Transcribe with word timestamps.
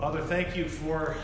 Father, 0.00 0.22
thank 0.22 0.56
you 0.56 0.66
for 0.66 1.14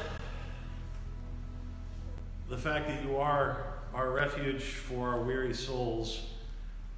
the 2.51 2.59
fact 2.59 2.89
that 2.89 3.03
you 3.03 3.17
are 3.17 3.73
our 3.95 4.11
refuge 4.11 4.65
for 4.65 5.09
our 5.09 5.23
weary 5.23 5.55
souls. 5.55 6.27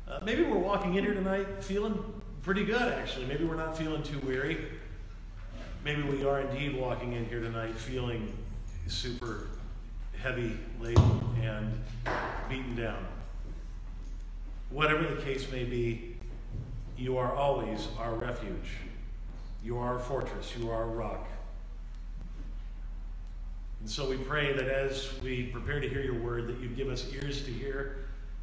Uh, 0.09 0.19
maybe 0.25 0.43
we're 0.43 0.59
walking 0.59 0.97
in 0.97 1.05
here 1.05 1.15
tonight 1.15 1.47
feeling 1.63 2.03
pretty 2.43 2.65
good, 2.65 2.83
actually. 2.83 3.27
Maybe 3.27 3.45
we're 3.45 3.55
not 3.55 3.79
feeling 3.79 4.03
too 4.03 4.19
weary. 4.27 4.59
Maybe 5.85 6.03
we 6.03 6.25
are 6.25 6.41
indeed 6.41 6.75
walking 6.77 7.13
in 7.13 7.27
here 7.27 7.39
tonight 7.39 7.77
feeling 7.77 8.37
super 8.89 9.47
heavy 10.21 10.57
laden 10.81 11.21
and 11.41 11.73
beaten 12.51 12.75
down. 12.75 13.07
Whatever 14.71 15.15
the 15.15 15.23
case 15.23 15.49
may 15.53 15.63
be, 15.63 16.17
you 16.97 17.19
are 17.19 17.33
always 17.33 17.87
our 18.01 18.15
refuge. 18.15 18.79
You 19.63 19.79
are 19.79 19.93
our 19.93 20.01
fortress. 20.01 20.55
You 20.59 20.71
are 20.71 20.75
our 20.75 20.89
rock. 20.89 21.29
And 23.81 23.89
so 23.89 24.09
we 24.09 24.17
pray 24.17 24.53
that 24.53 24.69
as 24.69 25.13
we 25.23 25.45
prepare 25.45 25.81
to 25.81 25.89
hear 25.89 26.03
your 26.03 26.21
word, 26.21 26.49
that 26.49 26.59
you 26.59 26.69
give 26.69 26.89
us 26.89 27.07
ears 27.13 27.45
to 27.45 27.53
hear 27.53 27.99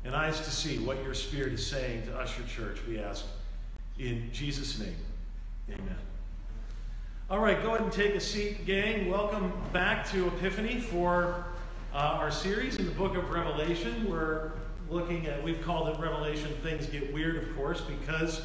and 0.06 0.16
eyes 0.16 0.40
to 0.42 0.52
see 0.52 0.78
what 0.80 1.04
your 1.04 1.14
Spirit 1.14 1.54
is 1.54 1.66
saying 1.66 2.04
to 2.08 2.18
us, 2.18 2.38
your 2.38 2.48
church, 2.48 2.80
we 2.88 3.00
ask. 3.00 3.26
In 3.98 4.30
Jesus' 4.32 4.80
name, 4.80 4.96
amen. 5.70 5.98
All 7.30 7.40
right, 7.40 7.62
go 7.64 7.70
ahead 7.70 7.82
and 7.82 7.92
take 7.92 8.14
a 8.14 8.20
seat, 8.20 8.66
gang. 8.66 9.10
Welcome 9.10 9.52
back 9.74 10.10
to 10.12 10.28
Epiphany 10.28 10.80
for 10.80 11.46
uh, 11.94 11.98
our 11.98 12.30
series 12.30 12.76
in 12.78 12.86
the 12.86 12.92
book 12.92 13.16
of 13.16 13.30
Revelation. 13.32 14.08
We're 14.10 14.52
looking 14.90 15.26
at, 15.26 15.42
we've 15.42 15.62
called 15.62 15.90
it 15.90 16.00
Revelation 16.00 16.52
Things 16.62 16.86
Get 16.86 17.12
Weird, 17.12 17.38
of 17.38 17.56
course, 17.56 17.82
because 17.82 18.42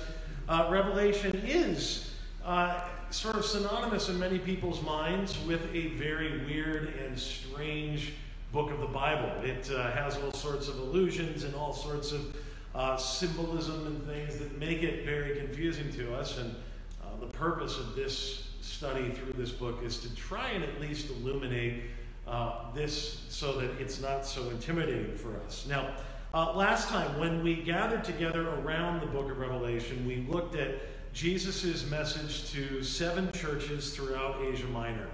uh, 0.48 0.68
Revelation 0.70 1.36
is. 1.44 2.14
Uh, 2.44 2.80
sort 3.10 3.34
of 3.34 3.44
synonymous 3.44 4.08
in 4.08 4.18
many 4.18 4.38
people's 4.38 4.82
minds 4.82 5.36
with 5.46 5.62
a 5.74 5.88
very 5.88 6.44
weird 6.44 6.94
and 6.94 7.18
strange 7.18 8.12
book 8.52 8.70
of 8.70 8.78
the 8.78 8.86
Bible. 8.86 9.30
It 9.42 9.68
uh, 9.70 9.90
has 9.90 10.16
all 10.18 10.32
sorts 10.32 10.68
of 10.68 10.78
allusions 10.78 11.42
and 11.42 11.54
all 11.54 11.72
sorts 11.72 12.12
of 12.12 12.36
uh, 12.74 12.96
symbolism 12.96 13.86
and 13.86 14.06
things 14.06 14.38
that 14.38 14.56
make 14.58 14.84
it 14.84 15.04
very 15.04 15.36
confusing 15.36 15.92
to 15.94 16.14
us. 16.14 16.38
And 16.38 16.54
uh, 17.02 17.18
the 17.20 17.26
purpose 17.26 17.78
of 17.78 17.96
this 17.96 18.50
study 18.60 19.10
through 19.10 19.32
this 19.32 19.50
book 19.50 19.82
is 19.82 19.98
to 19.98 20.14
try 20.14 20.50
and 20.50 20.62
at 20.62 20.80
least 20.80 21.10
illuminate 21.10 21.82
uh, 22.28 22.72
this 22.74 23.26
so 23.28 23.58
that 23.60 23.70
it's 23.80 24.00
not 24.00 24.24
so 24.24 24.48
intimidating 24.50 25.16
for 25.16 25.36
us. 25.44 25.66
Now, 25.68 25.96
uh, 26.32 26.54
last 26.54 26.88
time 26.88 27.18
when 27.18 27.42
we 27.42 27.56
gathered 27.56 28.04
together 28.04 28.50
around 28.60 29.00
the 29.00 29.06
book 29.06 29.32
of 29.32 29.38
Revelation, 29.38 30.06
we 30.06 30.24
looked 30.28 30.54
at 30.54 30.76
Jesus' 31.12 31.88
message 31.90 32.50
to 32.52 32.82
seven 32.82 33.30
churches 33.32 33.94
throughout 33.94 34.40
Asia 34.42 34.66
Minor. 34.66 35.08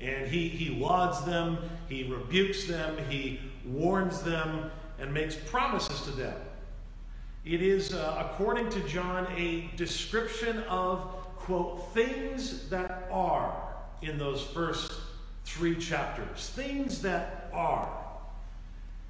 And 0.00 0.26
he, 0.28 0.48
he 0.48 0.78
lauds 0.78 1.24
them, 1.24 1.58
he 1.88 2.04
rebukes 2.04 2.66
them, 2.66 2.96
he 3.08 3.40
warns 3.64 4.22
them, 4.22 4.70
and 4.98 5.12
makes 5.12 5.36
promises 5.36 6.02
to 6.02 6.10
them. 6.10 6.34
It 7.44 7.62
is, 7.62 7.94
uh, 7.94 8.26
according 8.28 8.70
to 8.70 8.80
John, 8.88 9.26
a 9.36 9.70
description 9.76 10.58
of, 10.64 11.00
quote, 11.36 11.94
things 11.94 12.68
that 12.68 13.08
are 13.10 13.56
in 14.02 14.18
those 14.18 14.42
first 14.42 14.92
three 15.44 15.76
chapters. 15.76 16.50
Things 16.50 17.00
that 17.02 17.48
are. 17.52 17.88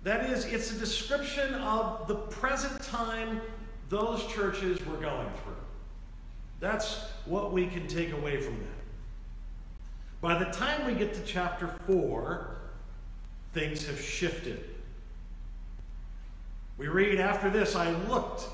That 0.04 0.30
is, 0.30 0.44
it's 0.44 0.70
a 0.70 0.78
description 0.78 1.54
of 1.54 2.06
the 2.06 2.14
present 2.14 2.80
time 2.82 3.41
those 3.88 4.26
churches 4.26 4.84
were 4.86 4.96
going 4.96 5.28
through. 5.42 5.54
That's 6.60 6.98
what 7.24 7.52
we 7.52 7.66
can 7.66 7.86
take 7.86 8.12
away 8.12 8.40
from 8.40 8.58
that. 8.58 8.66
By 10.20 10.38
the 10.38 10.46
time 10.46 10.86
we 10.86 10.94
get 10.94 11.14
to 11.14 11.22
chapter 11.22 11.69
4, 11.86 12.56
things 13.52 13.86
have 13.86 14.00
shifted. 14.00 14.64
We 16.78 16.88
read 16.88 17.20
after 17.20 17.50
this 17.50 17.75
I 17.75 17.91
looked, 18.08 18.44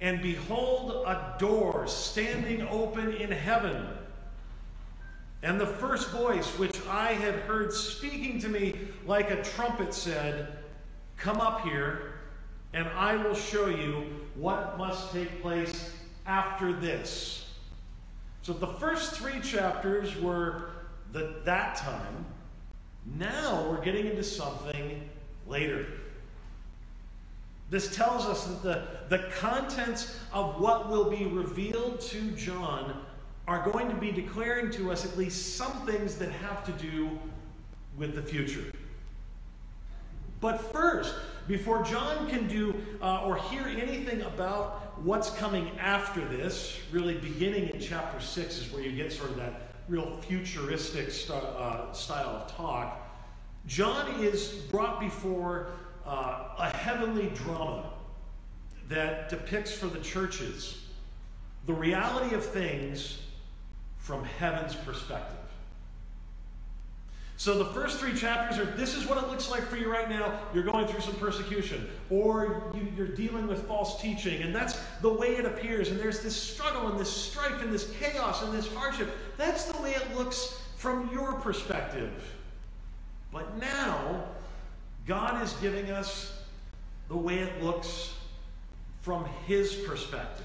and 0.00 0.22
behold, 0.22 1.06
a 1.06 1.34
door 1.38 1.86
standing 1.86 2.66
open 2.68 3.12
in 3.12 3.30
heaven. 3.30 3.86
And 5.42 5.60
the 5.60 5.66
first 5.66 6.10
voice 6.10 6.46
which 6.58 6.78
I 6.88 7.12
had 7.12 7.34
heard 7.40 7.72
speaking 7.72 8.38
to 8.40 8.48
me 8.48 8.74
like 9.06 9.30
a 9.30 9.42
trumpet 9.42 9.94
said, 9.94 10.58
Come 11.16 11.40
up 11.40 11.62
here, 11.62 12.14
and 12.72 12.88
I 12.88 13.16
will 13.16 13.34
show 13.34 13.66
you 13.68 14.06
what 14.40 14.78
must 14.78 15.12
take 15.12 15.42
place 15.42 15.92
after 16.26 16.72
this. 16.72 17.46
So 18.42 18.54
the 18.54 18.66
first 18.66 19.12
three 19.12 19.40
chapters 19.40 20.16
were 20.16 20.70
the 21.12 21.36
that 21.44 21.76
time. 21.76 22.24
Now 23.18 23.66
we're 23.68 23.84
getting 23.84 24.06
into 24.06 24.24
something 24.24 25.08
later. 25.46 25.86
This 27.68 27.94
tells 27.94 28.24
us 28.24 28.46
that 28.46 28.62
the, 29.08 29.16
the 29.16 29.24
contents 29.34 30.18
of 30.32 30.60
what 30.60 30.88
will 30.88 31.10
be 31.10 31.26
revealed 31.26 32.00
to 32.00 32.30
John 32.32 33.04
are 33.46 33.70
going 33.70 33.88
to 33.88 33.94
be 33.94 34.10
declaring 34.10 34.70
to 34.72 34.90
us 34.90 35.04
at 35.04 35.16
least 35.18 35.56
some 35.56 35.86
things 35.86 36.16
that 36.16 36.30
have 36.30 36.64
to 36.64 36.72
do 36.72 37.10
with 37.96 38.14
the 38.14 38.22
future. 38.22 38.72
But 40.40 40.72
first, 40.72 41.14
before 41.46 41.82
John 41.82 42.28
can 42.28 42.46
do 42.46 42.74
uh, 43.02 43.24
or 43.24 43.36
hear 43.36 43.62
anything 43.62 44.22
about 44.22 44.98
what's 45.02 45.30
coming 45.30 45.70
after 45.78 46.26
this, 46.26 46.78
really 46.92 47.14
beginning 47.14 47.68
in 47.68 47.80
chapter 47.80 48.20
6 48.20 48.58
is 48.58 48.72
where 48.72 48.82
you 48.82 48.92
get 48.92 49.12
sort 49.12 49.30
of 49.30 49.36
that 49.36 49.68
real 49.88 50.16
futuristic 50.22 51.10
st- 51.10 51.42
uh, 51.42 51.92
style 51.92 52.28
of 52.28 52.52
talk. 52.54 53.06
John 53.66 54.22
is 54.22 54.48
brought 54.70 55.00
before 55.00 55.72
uh, 56.06 56.54
a 56.58 56.70
heavenly 56.74 57.30
drama 57.34 57.90
that 58.88 59.28
depicts 59.28 59.72
for 59.72 59.86
the 59.86 60.00
churches 60.00 60.80
the 61.66 61.74
reality 61.74 62.34
of 62.34 62.44
things 62.44 63.20
from 63.98 64.24
heaven's 64.24 64.74
perspective. 64.74 65.39
So 67.40 67.56
the 67.56 67.64
first 67.72 67.98
three 67.98 68.12
chapters 68.12 68.58
are 68.58 68.66
this 68.66 68.94
is 68.94 69.06
what 69.06 69.16
it 69.16 69.30
looks 69.30 69.50
like 69.50 69.62
for 69.62 69.78
you 69.78 69.90
right 69.90 70.10
now. 70.10 70.38
You're 70.52 70.62
going 70.62 70.86
through 70.86 71.00
some 71.00 71.14
persecution, 71.14 71.88
or 72.10 72.70
you, 72.74 73.02
are 73.02 73.06
dealing 73.06 73.46
with 73.46 73.66
false 73.66 73.98
teaching, 73.98 74.42
and 74.42 74.54
that's 74.54 74.78
the 75.00 75.10
way 75.10 75.36
it 75.36 75.46
appears. 75.46 75.88
And 75.88 75.98
there's 75.98 76.20
this 76.20 76.36
struggle, 76.36 76.88
and 76.88 77.00
this 77.00 77.10
strife, 77.10 77.62
and 77.62 77.72
this 77.72 77.94
chaos, 77.98 78.42
and 78.42 78.52
this 78.52 78.70
hardship. 78.74 79.08
That's 79.38 79.64
the 79.64 79.80
way 79.80 79.92
it 79.92 80.14
looks 80.14 80.60
from 80.76 81.08
your 81.14 81.32
perspective. 81.32 82.12
But 83.32 83.56
now, 83.56 84.22
God 85.06 85.42
is 85.42 85.54
giving 85.62 85.90
us 85.90 86.38
the 87.08 87.16
way 87.16 87.38
it 87.38 87.62
looks 87.62 88.16
from 89.00 89.26
His 89.46 89.76
perspective. 89.76 90.44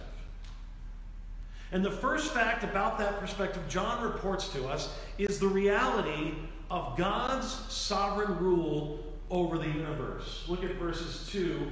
And 1.73 1.83
the 1.83 1.91
first 1.91 2.31
fact 2.31 2.63
about 2.63 2.97
that 3.00 3.19
perspective 3.19 3.63
John 3.67 4.01
reports 4.01 4.47
to 4.53 4.66
us 4.69 4.97
is 5.17 5.39
the 5.39 5.47
reality 5.50 6.35
of 6.70 6.98
God's 6.98 7.48
sovereign 7.70 8.38
rule 8.40 9.00
over 9.30 9.58
the 9.58 9.68
universe. 9.68 10.46
Look 10.48 10.64
at 10.64 10.76
verses 10.76 11.28
2 11.31 11.72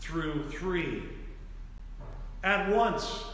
through 0.00 0.48
3. 0.50 1.02
At 2.44 2.68
once 2.74 3.24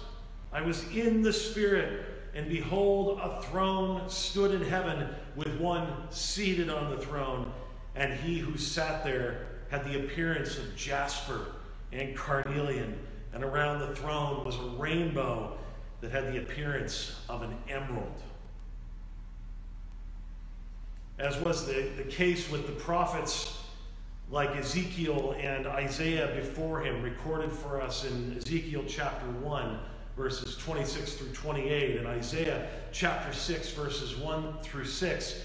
I 0.53 0.63
was 0.63 0.89
in 0.91 1.23
the 1.23 1.33
Spirit, 1.33 2.05
and 2.35 2.49
behold, 2.49 3.21
a 3.23 3.43
throne 3.43 4.09
stood 4.09 4.53
in 4.53 4.63
heaven 4.63 5.09
with 5.37 5.61
one 5.61 5.87
seated 6.11 6.71
on 6.71 6.91
the 6.91 6.99
throne, 6.99 7.53
and 7.95 8.13
he 8.13 8.39
who 8.39 8.57
sat 8.57 9.05
there 9.05 9.47
had 9.71 9.85
the 9.85 10.01
appearance 10.05 10.59
of 10.59 10.77
jasper 10.77 11.47
and 11.93 12.17
carnelian, 12.17 12.99
and 13.35 13.45
around 13.45 13.81
the 13.81 13.95
throne 13.95 14.45
was 14.45 14.57
a 14.57 14.77
rainbow 14.79 15.57
that 16.01 16.11
had 16.11 16.33
the 16.33 16.39
appearance 16.39 17.21
of 17.29 17.43
an 17.43 17.55
emerald 17.69 18.23
as 21.19 21.39
was 21.41 21.67
the, 21.67 21.89
the 21.97 22.05
case 22.05 22.51
with 22.51 22.67
the 22.67 22.73
prophets 22.73 23.59
like 24.31 24.57
Ezekiel 24.57 25.37
and 25.39 25.67
Isaiah 25.67 26.35
before 26.35 26.81
him, 26.81 27.03
recorded 27.03 27.53
for 27.53 27.81
us 27.81 28.05
in 28.05 28.37
Ezekiel 28.39 28.83
chapter 28.89 29.27
1, 29.27 29.79
verses 30.17 30.57
26 30.57 31.15
through 31.15 31.33
28, 31.33 31.99
and 31.99 32.07
Isaiah 32.07 32.67
chapter 32.93 33.33
6, 33.33 33.73
verses 33.73 34.17
1 34.17 34.55
through 34.63 34.87
6. 34.87 35.45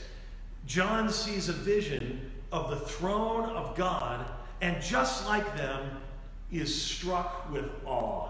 John 0.66 1.10
sees 1.10 1.50
a 1.50 1.54
vision 1.54 2.32
of 2.52 2.70
the 2.70 2.78
throne 2.78 3.50
of 3.50 3.76
God, 3.76 4.26
and 4.62 4.82
just 4.82 5.28
like 5.28 5.58
them, 5.58 5.90
is 6.50 6.82
struck 6.82 7.52
with 7.52 7.70
awe. 7.86 8.30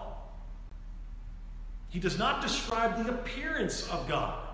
He 1.88 2.00
does 2.00 2.18
not 2.18 2.42
describe 2.42 3.04
the 3.04 3.12
appearance 3.12 3.88
of 3.90 4.08
God 4.08 4.47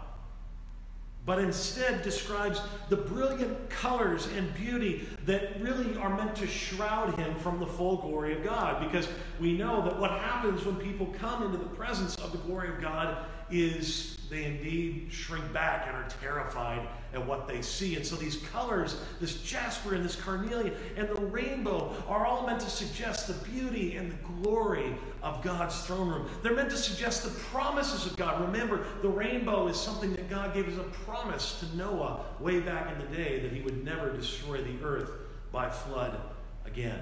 but 1.26 1.38
instead 1.38 2.02
describes 2.02 2.60
the 2.90 2.96
brilliant 2.96 3.70
colors 3.70 4.26
and 4.36 4.52
beauty 4.54 5.08
that 5.24 5.60
really 5.60 5.96
are 5.96 6.14
meant 6.16 6.36
to 6.36 6.46
shroud 6.46 7.14
him 7.18 7.34
from 7.36 7.58
the 7.58 7.66
full 7.66 7.96
glory 7.96 8.36
of 8.36 8.44
God. 8.44 8.84
Because 8.84 9.08
we 9.40 9.56
know 9.56 9.82
that 9.82 9.98
what 9.98 10.10
happens 10.10 10.66
when 10.66 10.76
people 10.76 11.06
come 11.18 11.42
into 11.42 11.56
the 11.56 11.64
presence 11.64 12.14
of 12.16 12.32
the 12.32 12.38
glory 12.38 12.68
of 12.68 12.80
God 12.80 13.24
is 13.54 14.18
they 14.30 14.44
indeed 14.44 15.06
shrink 15.10 15.52
back 15.52 15.86
and 15.86 15.96
are 15.96 16.08
terrified 16.20 16.86
at 17.12 17.24
what 17.24 17.46
they 17.46 17.62
see. 17.62 17.94
And 17.94 18.04
so 18.04 18.16
these 18.16 18.36
colors, 18.52 18.96
this 19.20 19.40
jasper 19.42 19.94
and 19.94 20.04
this 20.04 20.16
carnelian 20.16 20.74
and 20.96 21.08
the 21.08 21.20
rainbow, 21.20 21.94
are 22.08 22.26
all 22.26 22.44
meant 22.46 22.60
to 22.60 22.70
suggest 22.70 23.28
the 23.28 23.34
beauty 23.48 23.96
and 23.96 24.10
the 24.10 24.42
glory 24.42 24.96
of 25.22 25.42
God's 25.42 25.80
throne 25.82 26.08
room. 26.08 26.28
They're 26.42 26.56
meant 26.56 26.70
to 26.70 26.76
suggest 26.76 27.22
the 27.22 27.30
promises 27.42 28.06
of 28.06 28.16
God. 28.16 28.40
Remember, 28.40 28.84
the 29.02 29.08
rainbow 29.08 29.68
is 29.68 29.78
something 29.78 30.12
that 30.14 30.28
God 30.28 30.52
gave 30.52 30.68
as 30.68 30.78
a 30.78 30.84
promise 31.06 31.60
to 31.60 31.76
Noah 31.76 32.24
way 32.40 32.58
back 32.60 32.90
in 32.92 32.98
the 32.98 33.16
day 33.16 33.38
that 33.40 33.52
he 33.52 33.60
would 33.60 33.84
never 33.84 34.10
destroy 34.10 34.62
the 34.62 34.84
earth 34.84 35.10
by 35.52 35.70
flood 35.70 36.18
again. 36.66 36.98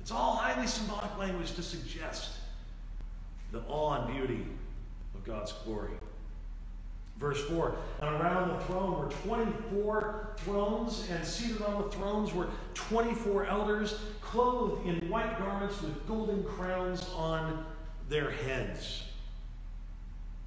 It's 0.00 0.10
all 0.10 0.34
highly 0.36 0.66
symbolic 0.66 1.16
language 1.18 1.54
to 1.54 1.62
suggest 1.62 2.30
the 3.52 3.60
awe 3.68 4.02
and 4.02 4.14
beauty 4.14 4.44
of 5.18 5.24
God's 5.24 5.52
glory. 5.64 5.92
Verse 7.18 7.42
4 7.46 7.76
And 8.00 8.14
around 8.14 8.48
the 8.50 8.64
throne 8.64 8.98
were 8.98 9.10
24 9.26 10.36
thrones, 10.38 11.08
and 11.10 11.24
seated 11.24 11.62
on 11.62 11.82
the 11.82 11.90
thrones 11.90 12.32
were 12.32 12.48
24 12.74 13.46
elders, 13.46 13.98
clothed 14.20 14.86
in 14.86 15.08
white 15.08 15.38
garments 15.38 15.82
with 15.82 16.06
golden 16.06 16.44
crowns 16.44 17.08
on 17.16 17.64
their 18.08 18.30
heads. 18.30 19.04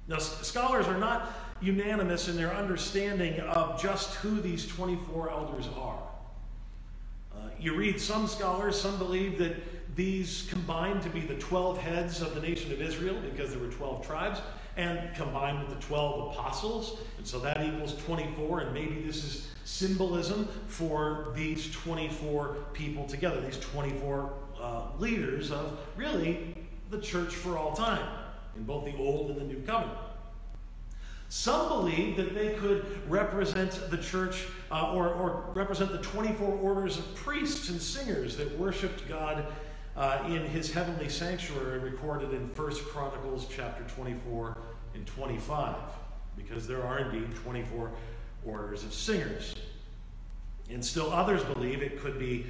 Now, 0.08 0.18
scholars 0.18 0.86
are 0.86 0.98
not 0.98 1.30
unanimous 1.60 2.28
in 2.28 2.36
their 2.36 2.52
understanding 2.52 3.38
of 3.40 3.80
just 3.80 4.14
who 4.16 4.40
these 4.40 4.66
24 4.66 5.30
elders 5.30 5.68
are. 5.78 6.02
Uh, 7.32 7.48
you 7.60 7.74
read 7.74 8.00
some 8.00 8.26
scholars, 8.26 8.80
some 8.80 8.98
believe 8.98 9.38
that 9.38 9.54
these 9.94 10.46
combined 10.50 11.02
to 11.02 11.10
be 11.10 11.20
the 11.20 11.34
12 11.34 11.78
heads 11.78 12.22
of 12.22 12.34
the 12.34 12.40
nation 12.40 12.72
of 12.72 12.80
Israel 12.80 13.16
because 13.20 13.50
there 13.50 13.60
were 13.60 13.72
12 13.72 14.06
tribes 14.06 14.40
and 14.76 15.14
combined 15.14 15.60
with 15.60 15.68
the 15.68 15.86
12 15.86 16.32
apostles. 16.32 16.98
And 17.18 17.26
so 17.26 17.38
that 17.40 17.62
equals 17.62 17.94
24, 18.04 18.60
and 18.60 18.74
maybe 18.74 19.02
this 19.02 19.22
is 19.24 19.48
symbolism 19.64 20.48
for 20.66 21.32
these 21.34 21.70
24 21.72 22.56
people 22.72 23.06
together, 23.06 23.40
these 23.40 23.58
24 23.58 24.32
uh, 24.60 24.82
leaders 24.98 25.50
of 25.50 25.78
really 25.96 26.56
the 26.90 27.00
church 27.00 27.34
for 27.34 27.58
all 27.58 27.74
time, 27.74 28.06
in 28.56 28.64
both 28.64 28.84
the 28.84 28.96
Old 28.96 29.30
and 29.30 29.40
the 29.40 29.44
New 29.44 29.62
Covenant. 29.62 29.98
Some 31.28 31.68
believe 31.68 32.18
that 32.18 32.34
they 32.34 32.52
could 32.56 32.84
represent 33.10 33.90
the 33.90 33.96
church 33.96 34.46
uh, 34.70 34.92
or, 34.92 35.08
or, 35.08 35.44
represent 35.54 35.90
the 35.90 35.98
24 35.98 36.46
orders 36.46 36.98
of 36.98 37.14
priests 37.14 37.70
and 37.70 37.80
singers 37.80 38.36
that 38.36 38.58
worshiped 38.58 39.08
God 39.08 39.46
uh, 39.96 40.24
in 40.26 40.44
his 40.46 40.72
heavenly 40.72 41.08
sanctuary 41.08 41.78
recorded 41.78 42.32
in 42.32 42.48
1 42.54 42.74
Chronicles 42.86 43.46
chapter 43.54 43.84
24 43.94 44.56
and 44.94 45.06
25, 45.06 45.76
because 46.36 46.66
there 46.66 46.82
are 46.82 47.00
indeed 47.00 47.34
24 47.36 47.90
orders 48.44 48.84
of 48.84 48.92
singers. 48.92 49.54
And 50.70 50.84
still 50.84 51.12
others 51.12 51.44
believe 51.44 51.82
it 51.82 52.00
could 52.00 52.18
be 52.18 52.46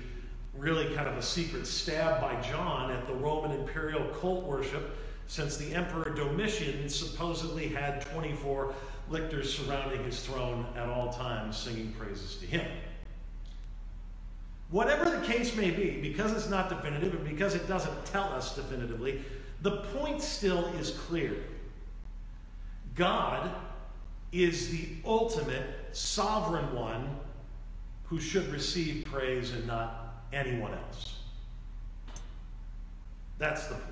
really 0.56 0.94
kind 0.94 1.08
of 1.08 1.16
a 1.16 1.22
secret 1.22 1.66
stab 1.66 2.20
by 2.20 2.40
John 2.40 2.90
at 2.90 3.06
the 3.06 3.14
Roman 3.14 3.58
imperial 3.58 4.04
cult 4.20 4.44
worship, 4.44 4.96
since 5.26 5.56
the 5.56 5.74
Emperor 5.74 6.12
Domitian 6.14 6.88
supposedly 6.88 7.68
had 7.68 8.02
24 8.02 8.74
lictors 9.08 9.52
surrounding 9.56 10.04
his 10.04 10.20
throne 10.24 10.66
at 10.76 10.88
all 10.88 11.12
times 11.12 11.56
singing 11.56 11.92
praises 11.98 12.36
to 12.36 12.46
him. 12.46 12.66
Case 15.24 15.56
may 15.56 15.70
be, 15.70 16.00
because 16.00 16.32
it's 16.32 16.48
not 16.48 16.69
definitive 16.69 17.14
and 17.14 17.24
because 17.24 17.54
it 17.54 17.69
doesn't 17.69 18.06
tell 18.06 18.24
us 18.24 18.54
definitively, 18.56 19.22
the 19.62 19.78
point 19.94 20.20
still 20.20 20.66
is 20.74 20.90
clear. 20.90 21.36
God 22.94 23.50
is 24.32 24.70
the 24.70 24.88
ultimate 25.04 25.64
sovereign 25.92 26.74
one 26.74 27.08
who 28.04 28.20
should 28.20 28.48
receive 28.48 29.04
praise 29.04 29.52
and 29.52 29.66
not 29.66 30.24
anyone 30.32 30.72
else. 30.72 31.20
That's 33.38 33.66
the 33.66 33.75
point. 33.75 33.91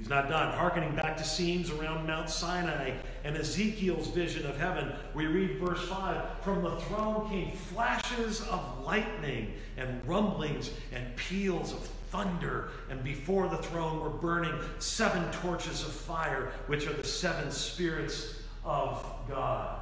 He's 0.00 0.08
not 0.08 0.30
done. 0.30 0.54
Harkening 0.54 0.96
back 0.96 1.18
to 1.18 1.24
scenes 1.24 1.70
around 1.70 2.06
Mount 2.06 2.30
Sinai 2.30 2.92
and 3.22 3.36
Ezekiel's 3.36 4.08
vision 4.08 4.46
of 4.46 4.56
heaven, 4.56 4.94
we 5.12 5.26
read 5.26 5.58
verse 5.58 5.86
5 5.90 6.42
From 6.42 6.62
the 6.62 6.74
throne 6.76 7.28
came 7.28 7.52
flashes 7.52 8.40
of 8.48 8.82
lightning 8.82 9.52
and 9.76 10.00
rumblings 10.08 10.70
and 10.90 11.14
peals 11.16 11.74
of 11.74 11.80
thunder, 12.10 12.70
and 12.88 13.04
before 13.04 13.48
the 13.48 13.58
throne 13.58 14.00
were 14.00 14.08
burning 14.08 14.58
seven 14.78 15.30
torches 15.32 15.82
of 15.82 15.92
fire, 15.92 16.50
which 16.66 16.86
are 16.86 16.94
the 16.94 17.04
seven 17.04 17.50
spirits 17.50 18.36
of 18.64 19.04
God. 19.28 19.80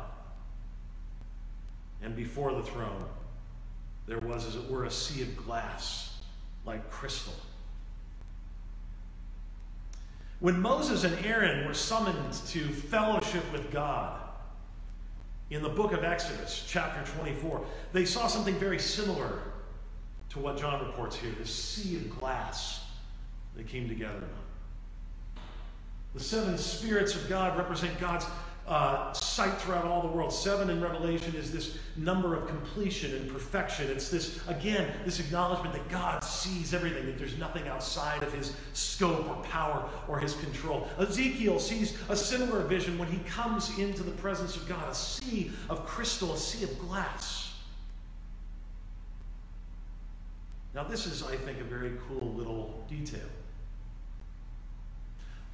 And 2.03 2.17
before 2.17 2.55
the 2.55 2.65
throne, 2.65 3.05
there 4.09 4.19
was, 4.19 4.47
as 4.47 4.57
it 4.57 4.69
were, 4.69 4.85
a 4.85 4.91
sea 4.91 5.23
of 5.23 5.37
glass 5.37 6.19
like 6.65 6.91
crystal. 6.91 7.35
When 10.41 10.61
Moses 10.61 11.03
and 11.03 11.25
Aaron 11.25 11.67
were 11.67 11.75
summoned 11.75 12.33
to 12.49 12.61
fellowship 12.69 13.43
with 13.53 13.73
God 13.73 14.21
in 15.51 15.63
the 15.63 15.69
book 15.69 15.93
of 15.93 16.05
Exodus, 16.05 16.65
chapter 16.69 17.11
24, 17.19 17.65
they 17.93 18.05
saw 18.05 18.29
something 18.29 18.55
very 18.55 18.79
similar 18.79 19.41
to 20.31 20.39
what 20.39 20.59
John 20.59 20.87
reports 20.87 21.17
here 21.17 21.33
this 21.39 21.53
sea 21.53 21.97
of 21.97 22.21
glass 22.21 22.85
that 23.57 23.67
came 23.67 23.89
together. 23.89 24.29
The 26.15 26.21
seven 26.21 26.57
spirits 26.57 27.17
of 27.17 27.29
God 27.29 27.59
represent 27.59 27.99
God's 27.99 28.27
uh, 28.69 29.13
sight 29.15 29.59
throughout 29.61 29.85
all 29.85 30.03
the 30.03 30.09
world. 30.09 30.33
Seven 30.33 30.69
in 30.69 30.81
Revelation 30.81 31.35
is 31.35 31.51
this 31.51 31.79
number 31.97 32.37
of 32.37 32.47
completion 32.47 33.15
and 33.15 33.31
perfection. 33.31 33.91
It's 33.91 34.11
this, 34.11 34.47
again, 34.47 34.93
this 35.05 35.21
acknowledgement 35.21 35.73
that 35.73 35.89
God 35.89 36.23
sees 36.23 36.75
everything, 36.75 37.07
that 37.07 37.19
there's 37.19 37.39
nothing 37.39 37.67
outside 37.67 38.23
of 38.23 38.33
his 38.33 38.55
scope 38.75 39.29
or 39.29 39.43
power 39.43 39.89
or 40.07 40.19
his 40.19 40.35
control. 40.35 40.87
Ezekiel 40.99 41.59
sees 41.59 41.97
a 42.11 42.17
similar 42.17 42.63
vision 42.63 42.99
when 42.99 43.09
he 43.09 43.19
comes 43.21 43.77
into 43.79 44.03
the 44.03 44.13
presence 44.13 44.55
of 44.57 44.69
God 44.69 44.87
a 44.91 44.95
sea 44.95 45.51
of 45.71 45.87
crystal, 45.87 46.35
a 46.35 46.39
sea 46.39 46.65
of 46.65 46.79
glass. 46.79 47.55
Now, 50.75 50.85
this 50.85 51.07
is, 51.07 51.23
I 51.23 51.37
think, 51.37 51.61
a 51.61 51.65
very 51.65 51.93
cool 52.07 52.35
little 52.35 52.85
detail. 52.89 53.21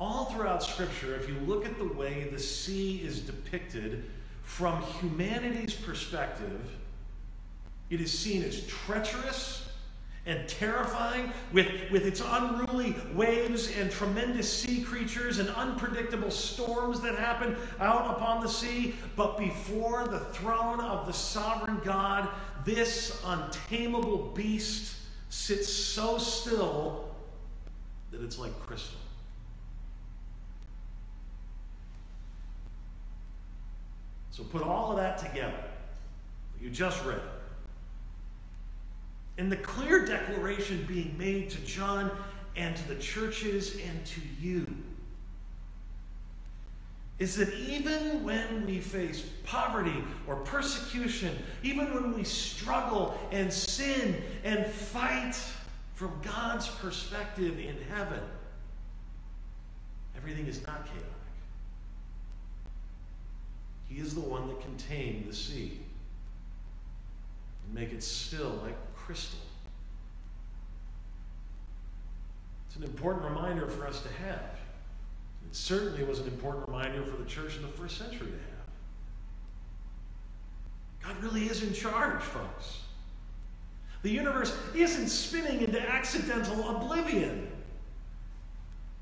All 0.00 0.26
throughout 0.26 0.62
Scripture, 0.62 1.14
if 1.14 1.28
you 1.28 1.36
look 1.46 1.64
at 1.64 1.78
the 1.78 1.88
way 1.88 2.28
the 2.32 2.38
sea 2.38 3.00
is 3.04 3.20
depicted 3.20 4.04
from 4.42 4.82
humanity's 4.82 5.74
perspective, 5.74 6.60
it 7.90 8.00
is 8.00 8.16
seen 8.16 8.42
as 8.42 8.66
treacherous 8.66 9.68
and 10.26 10.48
terrifying 10.48 11.30
with, 11.52 11.68
with 11.90 12.06
its 12.06 12.22
unruly 12.24 12.96
waves 13.14 13.70
and 13.76 13.90
tremendous 13.90 14.50
sea 14.50 14.82
creatures 14.82 15.38
and 15.38 15.50
unpredictable 15.50 16.30
storms 16.30 17.00
that 17.02 17.14
happen 17.16 17.56
out 17.78 18.16
upon 18.16 18.42
the 18.42 18.48
sea. 18.48 18.94
But 19.16 19.38
before 19.38 20.08
the 20.08 20.20
throne 20.20 20.80
of 20.80 21.06
the 21.06 21.12
sovereign 21.12 21.80
God, 21.84 22.28
this 22.64 23.22
untamable 23.24 24.32
beast 24.34 24.96
sits 25.28 25.70
so 25.70 26.16
still 26.16 27.14
that 28.10 28.22
it's 28.22 28.38
like 28.38 28.58
crystal. 28.60 28.98
So 34.34 34.42
put 34.42 34.62
all 34.62 34.90
of 34.90 34.96
that 34.96 35.16
together, 35.16 35.62
you 36.60 36.68
just 36.68 37.04
read. 37.04 37.20
And 39.38 39.50
the 39.50 39.56
clear 39.56 40.04
declaration 40.04 40.84
being 40.88 41.16
made 41.16 41.50
to 41.50 41.60
John 41.60 42.10
and 42.56 42.76
to 42.76 42.88
the 42.88 42.96
churches 42.96 43.76
and 43.76 44.04
to 44.04 44.20
you 44.40 44.66
is 47.20 47.36
that 47.36 47.54
even 47.54 48.24
when 48.24 48.66
we 48.66 48.80
face 48.80 49.24
poverty 49.44 50.02
or 50.26 50.34
persecution, 50.34 51.38
even 51.62 51.94
when 51.94 52.12
we 52.12 52.24
struggle 52.24 53.16
and 53.30 53.52
sin 53.52 54.20
and 54.42 54.66
fight 54.66 55.36
from 55.94 56.10
God's 56.24 56.66
perspective 56.66 57.60
in 57.60 57.76
heaven, 57.94 58.20
everything 60.16 60.48
is 60.48 60.66
not 60.66 60.86
chaotic. 60.86 61.23
He 63.88 64.00
is 64.00 64.14
the 64.14 64.20
one 64.20 64.48
that 64.48 64.60
can 64.60 64.76
tame 64.76 65.24
the 65.26 65.34
sea 65.34 65.80
and 67.64 67.74
make 67.74 67.92
it 67.92 68.02
still 68.02 68.58
like 68.62 68.76
crystal. 68.94 69.38
It's 72.66 72.76
an 72.76 72.84
important 72.84 73.24
reminder 73.24 73.68
for 73.68 73.86
us 73.86 74.00
to 74.00 74.08
have. 74.24 74.58
It 75.46 75.54
certainly 75.54 76.02
was 76.04 76.18
an 76.18 76.26
important 76.26 76.66
reminder 76.66 77.04
for 77.04 77.16
the 77.16 77.28
church 77.28 77.56
in 77.56 77.62
the 77.62 77.68
first 77.68 77.98
century 77.98 78.26
to 78.26 78.32
have. 78.32 78.40
God 81.04 81.22
really 81.22 81.46
is 81.46 81.62
in 81.62 81.72
charge, 81.72 82.22
folks. 82.22 82.80
The 84.02 84.10
universe 84.10 84.56
isn't 84.74 85.08
spinning 85.08 85.60
into 85.60 85.80
accidental 85.80 86.76
oblivion. 86.76 87.50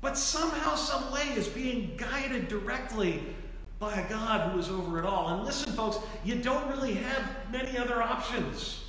but 0.01 0.17
somehow, 0.17 0.75
some 0.75 1.11
way 1.13 1.25
is 1.29 1.47
being 1.47 1.95
guided 1.97 2.49
directly 2.49 3.23
by 3.83 3.99
a 3.99 4.09
God 4.09 4.51
who 4.51 4.59
is 4.59 4.69
over 4.69 4.97
it 4.97 5.05
all. 5.05 5.35
And 5.35 5.43
listen, 5.43 5.73
folks, 5.73 5.97
you 6.23 6.35
don't 6.35 6.67
really 6.69 6.93
have 6.93 7.29
many 7.51 7.77
other 7.77 8.01
options. 8.01 8.81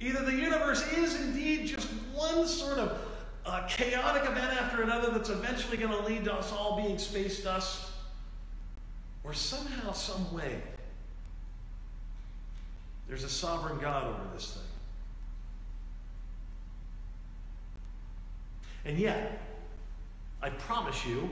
Either 0.00 0.24
the 0.24 0.32
universe 0.32 0.86
is 0.92 1.20
indeed 1.20 1.66
just 1.66 1.88
one 2.14 2.46
sort 2.46 2.78
of 2.78 2.98
uh, 3.44 3.66
chaotic 3.68 4.22
event 4.22 4.52
after 4.60 4.82
another 4.82 5.10
that's 5.10 5.28
eventually 5.28 5.76
going 5.76 5.90
to 5.90 6.06
lead 6.06 6.24
to 6.24 6.32
us 6.32 6.52
all 6.52 6.76
being 6.76 6.98
space 6.98 7.42
dust, 7.42 7.90
or 9.24 9.32
somehow, 9.32 9.90
some 9.92 10.32
way, 10.32 10.62
there's 13.08 13.24
a 13.24 13.28
sovereign 13.28 13.78
God 13.80 14.06
over 14.06 14.20
this 14.34 14.52
thing. 14.52 14.62
And 18.84 18.98
yet, 18.98 19.40
I 20.42 20.50
promise 20.50 21.04
you, 21.06 21.28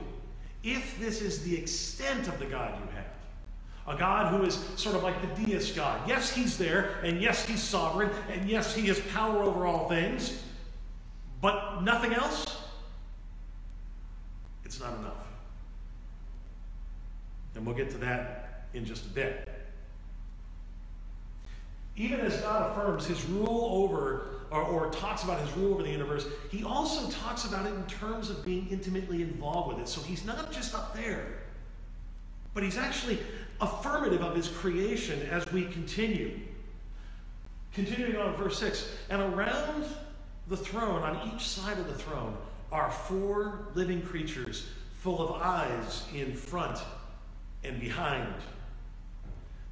if 0.63 0.99
this 0.99 1.21
is 1.21 1.43
the 1.43 1.55
extent 1.55 2.27
of 2.27 2.39
the 2.39 2.45
God 2.45 2.73
you 2.79 2.87
have, 2.95 3.95
a 3.95 3.99
God 3.99 4.33
who 4.33 4.45
is 4.45 4.55
sort 4.77 4.95
of 4.95 5.03
like 5.03 5.15
the 5.21 5.45
deist 5.45 5.75
God. 5.75 5.99
Yes, 6.07 6.31
he's 6.33 6.57
there, 6.57 6.99
and 7.03 7.21
yes, 7.21 7.45
he's 7.45 7.61
sovereign, 7.61 8.09
and 8.31 8.49
yes, 8.49 8.73
he 8.73 8.87
has 8.87 8.99
power 9.13 9.43
over 9.43 9.65
all 9.65 9.89
things, 9.89 10.41
but 11.41 11.81
nothing 11.81 12.13
else? 12.13 12.61
It's 14.63 14.79
not 14.79 14.97
enough. 14.99 15.13
And 17.55 17.65
we'll 17.65 17.75
get 17.75 17.91
to 17.91 17.97
that 17.97 18.67
in 18.73 18.85
just 18.85 19.05
a 19.05 19.09
bit. 19.09 19.49
Even 21.95 22.19
as 22.21 22.37
God 22.41 22.71
affirms 22.71 23.05
his 23.05 23.23
rule 23.25 23.83
over, 23.83 24.25
or, 24.49 24.63
or, 24.63 24.89
talks 24.91 25.23
about 25.23 25.39
his 25.39 25.55
rule 25.55 25.73
over 25.73 25.83
the 25.83 25.89
universe, 25.89 26.25
he 26.49 26.63
also 26.63 27.09
talks 27.09 27.45
about 27.45 27.65
it 27.65 27.73
in 27.73 27.85
terms 27.85 28.29
of 28.29 28.43
being 28.43 28.67
intimately 28.69 29.21
involved 29.21 29.75
with 29.75 29.79
it. 29.83 29.87
So 29.87 30.01
he's 30.01 30.25
not 30.25 30.51
just 30.51 30.73
up 30.73 30.95
there, 30.95 31.25
but 32.53 32.63
he's 32.63 32.77
actually 32.77 33.19
affirmative 33.61 34.21
of 34.21 34.35
his 34.35 34.47
creation 34.47 35.21
as 35.31 35.51
we 35.51 35.65
continue. 35.65 36.39
Continuing 37.73 38.15
on 38.15 38.35
verse 38.35 38.59
6 38.59 38.91
And 39.09 39.21
around 39.21 39.85
the 40.47 40.57
throne, 40.57 41.01
on 41.01 41.31
each 41.33 41.47
side 41.47 41.77
of 41.77 41.87
the 41.87 41.95
throne, 41.95 42.35
are 42.71 42.91
four 42.91 43.67
living 43.75 44.01
creatures 44.01 44.67
full 45.01 45.21
of 45.21 45.41
eyes 45.41 46.05
in 46.13 46.33
front 46.33 46.79
and 47.63 47.79
behind. 47.79 48.33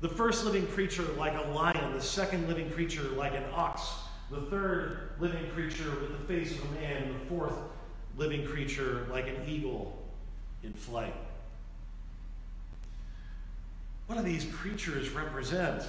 The 0.02 0.10
first 0.10 0.46
living 0.46 0.66
creature 0.66 1.06
like 1.16 1.36
a 1.36 1.52
lion, 1.52 1.94
the 1.94 2.02
second 2.02 2.48
living 2.48 2.72
creature 2.72 3.04
like 3.10 3.36
an 3.36 3.44
ox, 3.54 3.88
the 4.32 4.42
third 4.42 5.12
living 5.20 5.48
creature 5.52 5.92
with 6.02 6.12
the 6.12 6.28
face 6.28 6.58
of 6.58 6.64
a 6.72 6.82
man, 6.82 7.14
the 7.14 7.26
fourth 7.28 7.54
living 8.18 8.44
creature 8.46 9.08
like 9.12 9.28
an 9.28 9.36
eagle 9.48 10.02
in 10.64 10.74
flight. 10.74 11.14
What 14.08 14.18
do 14.18 14.24
these 14.24 14.46
creatures 14.46 15.10
represent? 15.10 15.84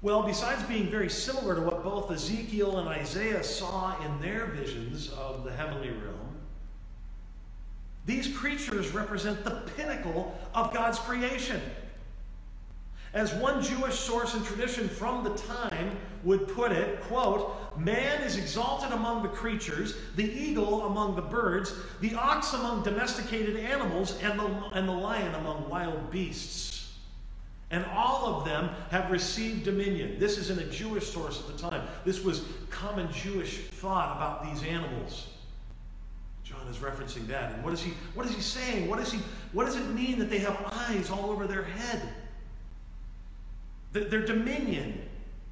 Well, 0.00 0.22
besides 0.22 0.62
being 0.62 0.92
very 0.92 1.10
similar 1.10 1.56
to 1.56 1.62
what 1.62 1.82
both 1.82 2.12
Ezekiel 2.12 2.78
and 2.78 2.88
Isaiah 2.88 3.42
saw 3.42 4.00
in 4.04 4.20
their 4.20 4.46
visions 4.46 5.10
of 5.10 5.42
the 5.42 5.52
heavenly 5.52 5.90
realm, 5.90 6.36
these 8.06 8.34
creatures 8.34 8.90
represent 8.92 9.42
the 9.42 9.62
pinnacle 9.76 10.38
of 10.54 10.72
God's 10.72 11.00
creation. 11.00 11.60
As 13.18 13.34
one 13.34 13.60
Jewish 13.60 13.98
source 13.98 14.34
and 14.34 14.46
tradition 14.46 14.88
from 14.88 15.24
the 15.24 15.30
time 15.30 15.98
would 16.22 16.46
put 16.46 16.70
it, 16.70 17.00
quote, 17.00 17.76
man 17.76 18.22
is 18.22 18.36
exalted 18.36 18.92
among 18.92 19.24
the 19.24 19.28
creatures, 19.28 19.96
the 20.14 20.22
eagle 20.22 20.86
among 20.86 21.16
the 21.16 21.22
birds, 21.22 21.74
the 22.00 22.14
ox 22.14 22.52
among 22.52 22.84
domesticated 22.84 23.56
animals, 23.56 24.16
and 24.22 24.38
the, 24.38 24.44
and 24.72 24.88
the 24.88 24.92
lion 24.92 25.34
among 25.34 25.68
wild 25.68 26.12
beasts. 26.12 26.94
And 27.72 27.84
all 27.86 28.24
of 28.36 28.44
them 28.44 28.70
have 28.92 29.10
received 29.10 29.64
dominion. 29.64 30.20
This 30.20 30.38
is 30.38 30.50
in 30.50 30.60
a 30.60 30.70
Jewish 30.70 31.10
source 31.10 31.40
at 31.40 31.48
the 31.48 31.70
time. 31.70 31.88
This 32.04 32.22
was 32.22 32.44
common 32.70 33.10
Jewish 33.10 33.62
thought 33.66 34.16
about 34.16 34.44
these 34.44 34.62
animals. 34.62 35.26
John 36.44 36.68
is 36.68 36.76
referencing 36.76 37.26
that. 37.26 37.54
And 37.54 37.64
what 37.64 37.72
is 37.72 37.82
he, 37.82 37.94
what 38.14 38.26
is 38.26 38.34
he 38.36 38.40
saying? 38.40 38.88
What, 38.88 39.00
is 39.00 39.10
he, 39.10 39.18
what 39.52 39.66
does 39.66 39.74
it 39.74 39.88
mean 39.88 40.20
that 40.20 40.30
they 40.30 40.38
have 40.38 40.56
eyes 40.70 41.10
all 41.10 41.32
over 41.32 41.48
their 41.48 41.64
head? 41.64 42.14
Their 43.92 44.24
dominion 44.24 45.08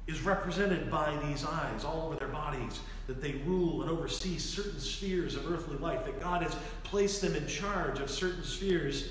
is 0.07 0.21
represented 0.21 0.89
by 0.89 1.17
these 1.25 1.45
eyes 1.45 1.83
all 1.83 2.07
over 2.07 2.15
their 2.15 2.29
bodies, 2.29 2.79
that 3.07 3.21
they 3.21 3.33
rule 3.45 3.81
and 3.81 3.91
oversee 3.91 4.37
certain 4.37 4.79
spheres 4.79 5.35
of 5.35 5.51
earthly 5.51 5.77
life, 5.77 6.05
that 6.05 6.21
God 6.21 6.43
has 6.43 6.55
placed 6.83 7.21
them 7.21 7.35
in 7.35 7.45
charge 7.47 7.99
of 7.99 8.09
certain 8.09 8.43
spheres 8.43 9.09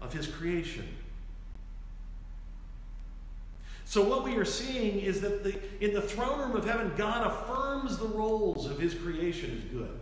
of 0.00 0.12
His 0.12 0.26
creation. 0.26 0.88
So, 3.84 4.02
what 4.02 4.24
we 4.24 4.36
are 4.36 4.44
seeing 4.44 5.00
is 5.00 5.20
that 5.20 5.44
the, 5.44 5.60
in 5.84 5.92
the 5.92 6.00
throne 6.00 6.38
room 6.38 6.56
of 6.56 6.64
heaven, 6.64 6.92
God 6.96 7.26
affirms 7.26 7.98
the 7.98 8.06
roles 8.06 8.66
of 8.66 8.78
His 8.78 8.94
creation 8.94 9.62
as 9.62 9.70
good. 9.70 10.00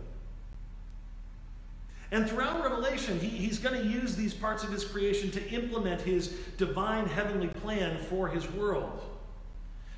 And 2.11 2.29
throughout 2.29 2.61
Revelation, 2.61 3.19
he, 3.19 3.29
he's 3.29 3.57
going 3.57 3.81
to 3.81 3.87
use 3.87 4.15
these 4.15 4.33
parts 4.33 4.63
of 4.63 4.71
his 4.71 4.83
creation 4.83 5.31
to 5.31 5.49
implement 5.49 6.01
his 6.01 6.29
divine 6.57 7.05
heavenly 7.05 7.47
plan 7.47 7.97
for 7.97 8.27
his 8.27 8.49
world. 8.51 9.01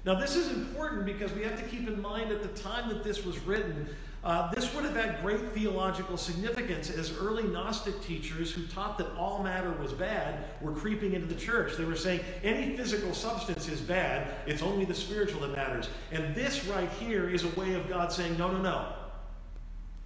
Now, 0.05 0.15
this 0.19 0.35
is 0.35 0.51
important 0.51 1.05
because 1.05 1.31
we 1.31 1.43
have 1.43 1.57
to 1.57 1.63
keep 1.63 1.87
in 1.87 2.01
mind 2.01 2.31
at 2.31 2.41
the 2.41 2.61
time 2.61 2.89
that 2.89 3.03
this 3.03 3.25
was 3.25 3.39
written, 3.39 3.87
uh, 4.23 4.53
this 4.53 4.73
would 4.73 4.85
have 4.85 4.95
had 4.95 5.21
great 5.21 5.39
theological 5.53 6.17
significance 6.17 6.89
as 6.89 7.17
early 7.17 7.43
Gnostic 7.43 8.01
teachers 8.03 8.51
who 8.51 8.65
taught 8.67 8.97
that 8.97 9.07
all 9.17 9.41
matter 9.43 9.71
was 9.81 9.91
bad 9.91 10.45
were 10.61 10.71
creeping 10.71 11.13
into 11.13 11.27
the 11.27 11.39
church. 11.39 11.77
They 11.77 11.85
were 11.85 11.95
saying 11.95 12.19
any 12.43 12.77
physical 12.77 13.13
substance 13.13 13.67
is 13.67 13.81
bad, 13.81 14.33
it's 14.45 14.61
only 14.61 14.85
the 14.85 14.93
spiritual 14.93 15.41
that 15.41 15.55
matters. 15.55 15.89
And 16.11 16.35
this 16.35 16.65
right 16.65 16.89
here 16.99 17.29
is 17.29 17.43
a 17.43 17.59
way 17.59 17.73
of 17.73 17.89
God 17.89 18.11
saying, 18.11 18.37
no, 18.37 18.51
no, 18.51 18.61
no. 18.61 18.93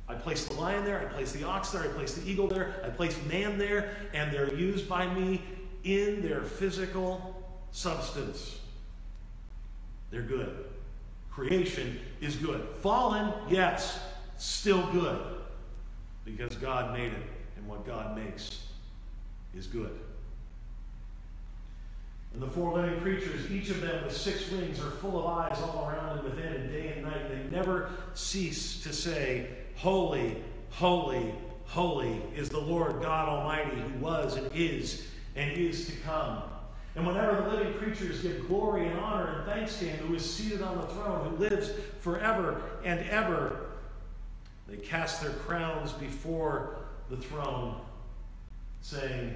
I 0.10 0.16
place 0.16 0.46
the 0.46 0.54
lion 0.54 0.86
there, 0.86 1.00
I 1.00 1.06
place 1.06 1.34
the 1.34 1.44
ox 1.44 1.70
there, 1.70 1.84
I 1.84 1.88
place 1.88 2.14
the 2.14 2.30
eagle 2.30 2.48
there, 2.48 2.82
I 2.84 2.90
place 2.90 3.18
man 3.26 3.58
there, 3.58 3.96
and 4.14 4.32
they're 4.32 4.54
used 4.54 4.88
by 4.88 5.14
me 5.14 5.42
in 5.84 6.22
their 6.22 6.44
physical 6.44 7.44
substance. 7.72 8.60
They're 10.10 10.22
good. 10.22 10.66
Creation 11.30 12.00
is 12.22 12.36
good. 12.38 12.66
Fallen, 12.82 13.34
yes, 13.50 14.00
still 14.38 14.90
good. 14.92 15.20
Because 16.24 16.56
God 16.56 16.94
made 16.94 17.12
it, 17.12 17.24
and 17.58 17.68
what 17.68 17.86
God 17.86 18.16
makes 18.18 18.62
is 19.56 19.68
good. 19.68 20.00
And 22.34 22.42
the 22.42 22.48
four 22.48 22.74
living 22.74 23.00
creatures, 23.02 23.50
each 23.52 23.70
of 23.70 23.82
them 23.82 24.04
with 24.04 24.16
six 24.16 24.50
wings, 24.52 24.80
are 24.80 24.92
full 24.92 25.20
of 25.20 25.26
eyes 25.26 25.58
all 25.62 25.90
around 25.90 26.20
and 26.20 26.30
within, 26.30 26.54
and 26.54 26.72
day 26.72 26.94
and 26.94 27.04
night. 27.04 27.30
They 27.30 27.56
never 27.56 27.92
cease 28.14 28.84
to 28.84 28.94
say, 28.94 29.50
Holy, 29.78 30.38
holy, 30.72 31.34
holy 31.66 32.22
is 32.36 32.50
the 32.50 32.60
Lord 32.60 33.00
God 33.02 33.30
Almighty 33.30 33.80
who 33.80 34.00
was 34.00 34.36
and 34.36 34.50
is 34.54 35.08
and 35.36 35.52
is 35.52 35.86
to 35.86 35.92
come. 35.98 36.42
And 36.96 37.06
whenever 37.06 37.44
the 37.44 37.56
living 37.56 37.74
creatures 37.76 38.22
give 38.22 38.48
glory 38.48 38.88
and 38.88 39.00
honor 39.00 39.38
and 39.38 39.46
thanks 39.46 39.78
to 39.78 39.86
Him 39.86 40.08
who 40.08 40.16
is 40.16 40.26
seated 40.26 40.64
on 40.64 40.78
the 40.78 40.88
throne, 40.88 41.30
who 41.30 41.36
lives 41.38 41.70
forever 42.00 42.60
and 42.84 43.00
ever, 43.10 43.68
they 44.68 44.78
cast 44.78 45.22
their 45.22 45.32
crowns 45.32 45.94
before 45.94 46.78
the 47.12 47.18
throne, 47.18 47.80
saying, 48.82 49.36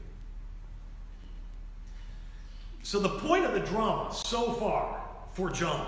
So, 2.83 2.99
the 2.99 3.09
point 3.09 3.45
of 3.45 3.53
the 3.53 3.59
drama 3.59 4.13
so 4.13 4.53
far 4.53 5.01
for 5.33 5.49
John 5.49 5.87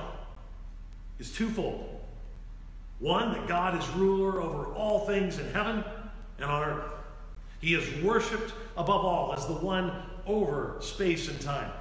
is 1.19 1.31
twofold. 1.31 1.99
One, 2.99 3.33
that 3.33 3.47
God 3.47 3.77
is 3.77 3.87
ruler 3.89 4.41
over 4.41 4.65
all 4.73 5.05
things 5.05 5.39
in 5.39 5.51
heaven 5.51 5.83
and 6.37 6.45
on 6.45 6.63
earth. 6.63 6.85
He 7.59 7.73
is 7.73 8.03
worshiped 8.03 8.53
above 8.77 9.05
all 9.05 9.33
as 9.33 9.45
the 9.47 9.53
one 9.53 9.91
over 10.27 10.77
space 10.79 11.29
and 11.29 11.39
time. 11.41 11.71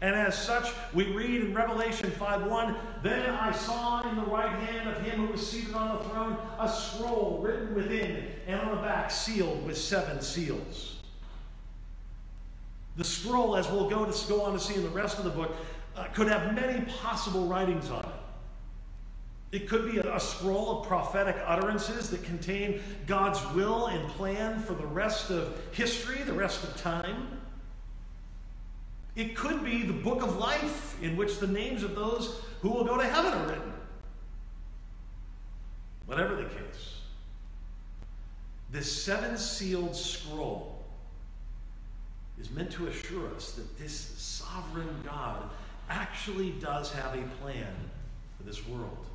And 0.00 0.14
as 0.14 0.40
such, 0.40 0.72
we 0.94 1.12
read 1.12 1.42
in 1.42 1.54
Revelation 1.54 2.10
5:1, 2.10 2.74
Then 3.02 3.30
I 3.30 3.52
saw 3.52 4.08
in 4.08 4.16
the 4.16 4.22
right 4.22 4.58
hand 4.60 4.88
of 4.88 5.00
him 5.02 5.26
who 5.26 5.32
was 5.32 5.46
seated 5.46 5.74
on 5.74 5.98
the 5.98 6.04
throne 6.04 6.38
a 6.58 6.68
scroll 6.68 7.40
written 7.42 7.74
within 7.74 8.26
and 8.46 8.60
on 8.60 8.76
the 8.76 8.82
back 8.82 9.10
sealed 9.10 9.66
with 9.66 9.76
seven 9.76 10.22
seals. 10.22 10.99
The 13.00 13.06
scroll, 13.06 13.56
as 13.56 13.66
we'll 13.70 13.88
go, 13.88 14.04
to, 14.04 14.28
go 14.28 14.42
on 14.42 14.52
to 14.52 14.60
see 14.60 14.74
in 14.74 14.82
the 14.82 14.90
rest 14.90 15.16
of 15.16 15.24
the 15.24 15.30
book, 15.30 15.56
uh, 15.96 16.04
could 16.08 16.28
have 16.28 16.54
many 16.54 16.84
possible 17.00 17.46
writings 17.46 17.88
on 17.88 18.04
it. 18.04 19.56
It 19.56 19.70
could 19.70 19.90
be 19.90 20.00
a, 20.00 20.16
a, 20.16 20.20
scroll 20.20 20.80
of 20.80 20.86
prophetic 20.86 21.34
utterances 21.46 22.10
that 22.10 22.22
contain 22.24 22.82
God's 23.06 23.42
will 23.54 23.86
and 23.86 24.06
plan 24.10 24.60
for 24.60 24.74
the 24.74 24.84
rest 24.84 25.30
of 25.30 25.58
history, 25.72 26.22
the 26.24 26.34
rest 26.34 26.62
of 26.62 26.76
time. 26.76 27.40
It 29.16 29.34
could 29.34 29.64
be 29.64 29.82
the 29.82 29.94
book 29.94 30.22
of 30.22 30.36
life 30.36 31.02
in 31.02 31.16
which 31.16 31.38
the 31.38 31.48
names 31.48 31.82
of 31.82 31.94
those 31.94 32.42
who 32.60 32.68
will 32.68 32.84
go 32.84 32.98
to 32.98 33.06
heaven 33.06 33.32
are 33.32 33.46
written. 33.46 33.72
Whatever 36.04 36.36
the 36.36 36.50
case, 36.50 36.96
this 38.70 38.92
seven 38.92 39.38
sealed 39.38 39.96
scroll 39.96 40.69
is 42.40 42.50
meant 42.50 42.70
to 42.72 42.86
assure 42.86 43.28
us 43.34 43.52
that 43.52 43.78
this 43.78 43.92
sovereign 43.92 44.88
God 45.04 45.50
actually 45.88 46.50
does 46.52 46.92
have 46.92 47.14
a 47.14 47.22
plan 47.42 47.74
for 48.36 48.44
this 48.44 48.66
world. 48.66 49.06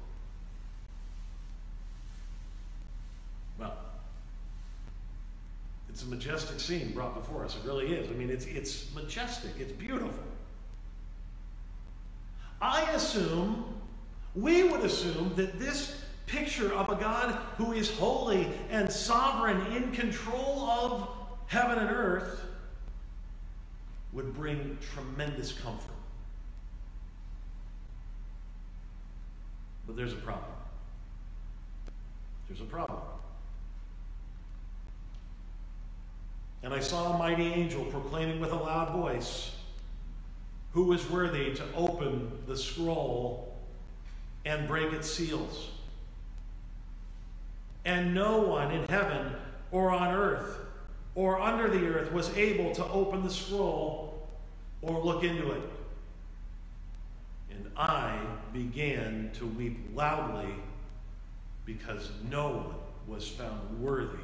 Well, 3.57 3.75
it's 5.89 6.03
a 6.03 6.07
majestic 6.07 6.59
scene 6.59 6.91
brought 6.91 7.15
before 7.15 7.45
us. 7.45 7.55
It 7.55 7.65
really 7.65 7.93
is. 7.93 8.09
I 8.09 8.13
mean, 8.13 8.29
it's, 8.29 8.45
it's 8.45 8.93
majestic, 8.93 9.51
it's 9.59 9.71
beautiful. 9.71 10.23
I 12.61 12.81
assume, 12.91 13.65
we 14.35 14.63
would 14.63 14.81
assume, 14.81 15.33
that 15.35 15.59
this 15.59 16.01
picture 16.27 16.73
of 16.73 16.89
a 16.89 16.95
God 16.95 17.39
who 17.57 17.71
is 17.71 17.95
holy 17.97 18.49
and 18.69 18.91
sovereign 18.91 19.61
in 19.73 19.91
control 19.91 20.61
of 20.61 21.09
heaven 21.47 21.77
and 21.77 21.89
earth 21.89 22.41
would 24.15 24.33
bring 24.33 24.77
tremendous 24.93 25.51
comfort. 25.51 25.91
But 29.85 29.97
there's 29.97 30.13
a 30.13 30.17
problem. 30.17 30.55
There's 32.47 32.61
a 32.61 32.65
problem. 32.65 33.01
And 36.63 36.73
I 36.73 36.79
saw 36.79 37.13
a 37.13 37.17
mighty 37.17 37.45
angel 37.45 37.83
proclaiming 37.85 38.39
with 38.39 38.51
a 38.51 38.55
loud 38.55 38.93
voice, 38.93 39.51
Who 40.71 40.93
is 40.93 41.07
worthy 41.09 41.53
to 41.53 41.63
open 41.75 42.31
the 42.47 42.57
scroll 42.57 43.53
and 44.45 44.67
break 44.67 44.93
its 44.93 45.11
seals? 45.11 45.71
And 47.83 48.15
no 48.15 48.39
one 48.39 48.71
in 48.71 48.87
heaven 48.87 49.33
or 49.71 49.91
on 49.91 50.15
earth 50.15 50.57
or 51.15 51.39
under 51.39 51.69
the 51.69 51.87
earth 51.87 52.11
was 52.11 52.35
able 52.37 52.75
to 52.75 52.85
open 52.85 53.23
the 53.23 53.29
scroll 53.29 54.27
or 54.81 55.01
look 55.03 55.23
into 55.23 55.51
it. 55.51 55.61
And 57.51 57.71
I 57.77 58.19
began 58.53 59.31
to 59.35 59.47
weep 59.47 59.79
loudly 59.95 60.53
because 61.65 62.11
no 62.29 62.49
one 62.49 62.75
was 63.07 63.27
found 63.27 63.79
worthy 63.81 64.17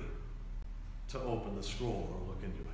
to 1.10 1.20
open 1.22 1.56
the 1.56 1.64
scroll 1.64 2.10
or 2.14 2.28
look 2.28 2.44
into 2.44 2.60
it. 2.60 2.68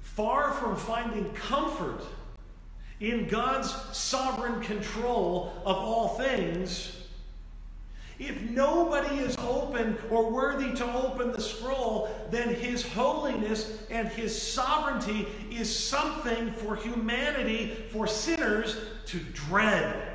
Far 0.00 0.52
from 0.52 0.76
finding 0.76 1.32
comfort 1.32 2.02
in 3.00 3.26
God's 3.26 3.74
sovereign 3.96 4.60
control 4.60 5.52
of 5.64 5.76
all 5.76 6.08
things, 6.16 7.03
if 8.18 8.40
nobody 8.42 9.16
is 9.16 9.36
open 9.38 9.96
or 10.10 10.30
worthy 10.30 10.72
to 10.74 10.94
open 10.94 11.32
the 11.32 11.40
scroll, 11.40 12.08
then 12.30 12.54
His 12.54 12.86
holiness 12.86 13.84
and 13.90 14.08
His 14.08 14.40
sovereignty 14.40 15.26
is 15.50 15.74
something 15.74 16.52
for 16.52 16.76
humanity, 16.76 17.86
for 17.90 18.06
sinners, 18.06 18.76
to 19.06 19.18
dread. 19.18 20.10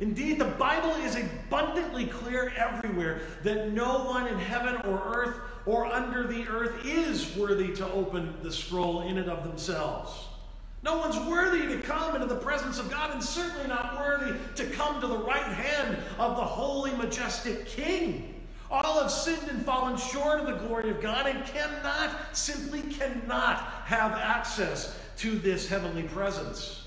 Indeed, 0.00 0.38
the 0.38 0.46
Bible 0.46 0.92
is 1.04 1.14
abundantly 1.14 2.06
clear 2.06 2.54
everywhere 2.56 3.20
that 3.42 3.72
no 3.72 4.04
one 4.04 4.26
in 4.26 4.38
heaven 4.38 4.76
or 4.76 5.02
earth 5.14 5.36
or 5.66 5.84
under 5.84 6.26
the 6.26 6.48
earth 6.48 6.86
is 6.86 7.36
worthy 7.36 7.74
to 7.74 7.86
open 7.92 8.34
the 8.42 8.50
scroll 8.50 9.02
in 9.02 9.18
and 9.18 9.28
of 9.28 9.44
themselves. 9.44 10.28
No 10.82 10.96
one's 10.96 11.18
worthy 11.28 11.66
to 11.66 11.82
come 11.82 12.14
into 12.14 12.26
the 12.26 12.40
presence 12.40 12.78
of 12.78 12.90
God, 12.90 13.12
and 13.12 13.22
certainly 13.22 13.68
not 13.68 13.98
worthy 13.98 14.38
to 14.56 14.64
come 14.70 15.00
to 15.00 15.06
the 15.06 15.18
right 15.18 15.42
hand 15.42 15.98
of 16.18 16.36
the 16.36 16.44
holy, 16.44 16.92
majestic 16.92 17.66
King. 17.66 18.34
All 18.70 19.02
have 19.02 19.10
sinned 19.10 19.50
and 19.50 19.64
fallen 19.64 19.98
short 19.98 20.40
of 20.40 20.46
the 20.46 20.66
glory 20.66 20.90
of 20.90 21.02
God 21.02 21.26
and 21.26 21.44
cannot, 21.44 22.36
simply 22.36 22.82
cannot 22.82 23.58
have 23.84 24.12
access 24.12 24.96
to 25.18 25.32
this 25.32 25.68
heavenly 25.68 26.04
presence. 26.04 26.86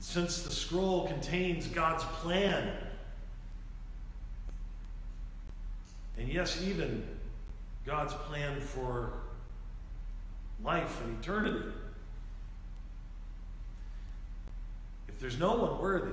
Since 0.00 0.42
the 0.42 0.50
scroll 0.50 1.06
contains 1.06 1.66
God's 1.68 2.04
plan, 2.04 2.72
and 6.18 6.28
yes, 6.28 6.62
even 6.62 7.06
God's 7.84 8.14
plan 8.14 8.60
for 8.60 9.12
life 10.62 11.00
and 11.02 11.22
eternity. 11.22 11.66
If 15.08 15.20
there's 15.20 15.38
no 15.38 15.54
one 15.54 15.80
worthy, 15.80 16.12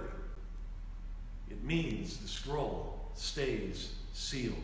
it 1.50 1.64
means 1.64 2.18
the 2.18 2.28
scroll 2.28 3.00
stays 3.16 3.94
sealed. 4.14 4.56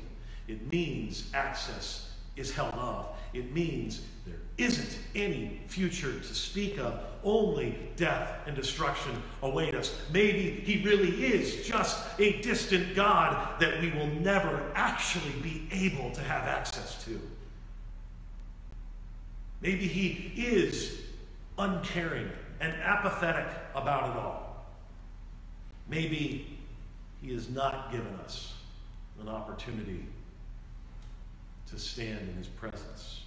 It 0.47 0.71
means 0.71 1.29
access 1.33 2.11
is 2.35 2.51
held 2.51 2.73
off. 2.73 3.07
It 3.33 3.53
means 3.53 4.01
there 4.25 4.39
isn't 4.57 4.97
any 5.13 5.61
future 5.67 6.19
to 6.19 6.33
speak 6.33 6.79
of. 6.79 7.01
Only 7.23 7.77
death 7.97 8.39
and 8.47 8.55
destruction 8.55 9.21
await 9.43 9.75
us. 9.75 9.95
Maybe 10.13 10.49
he 10.51 10.83
really 10.83 11.25
is 11.25 11.67
just 11.67 11.99
a 12.17 12.41
distant 12.41 12.95
God 12.95 13.59
that 13.59 13.81
we 13.81 13.91
will 13.91 14.07
never 14.07 14.71
actually 14.73 15.33
be 15.43 15.67
able 15.71 16.11
to 16.11 16.21
have 16.21 16.47
access 16.47 17.03
to. 17.05 17.19
Maybe 19.61 19.87
he 19.87 20.33
is 20.41 21.01
uncaring 21.57 22.29
and 22.61 22.73
apathetic 22.73 23.47
about 23.75 24.09
it 24.09 24.15
all. 24.17 24.65
Maybe 25.89 26.57
he 27.21 27.33
has 27.33 27.49
not 27.49 27.91
given 27.91 28.13
us 28.23 28.53
an 29.21 29.27
opportunity 29.27 30.05
to 31.69 31.79
stand 31.79 32.29
in 32.29 32.35
his 32.35 32.47
presence. 32.47 33.23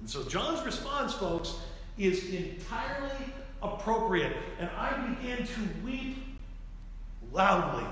And 0.00 0.10
so 0.10 0.24
John's 0.24 0.64
response, 0.64 1.14
folks, 1.14 1.54
is 1.96 2.30
entirely 2.30 3.32
appropriate. 3.62 4.36
And 4.58 4.68
I 4.76 5.14
began 5.14 5.46
to 5.46 5.60
weep 5.84 6.16
loudly 7.32 7.86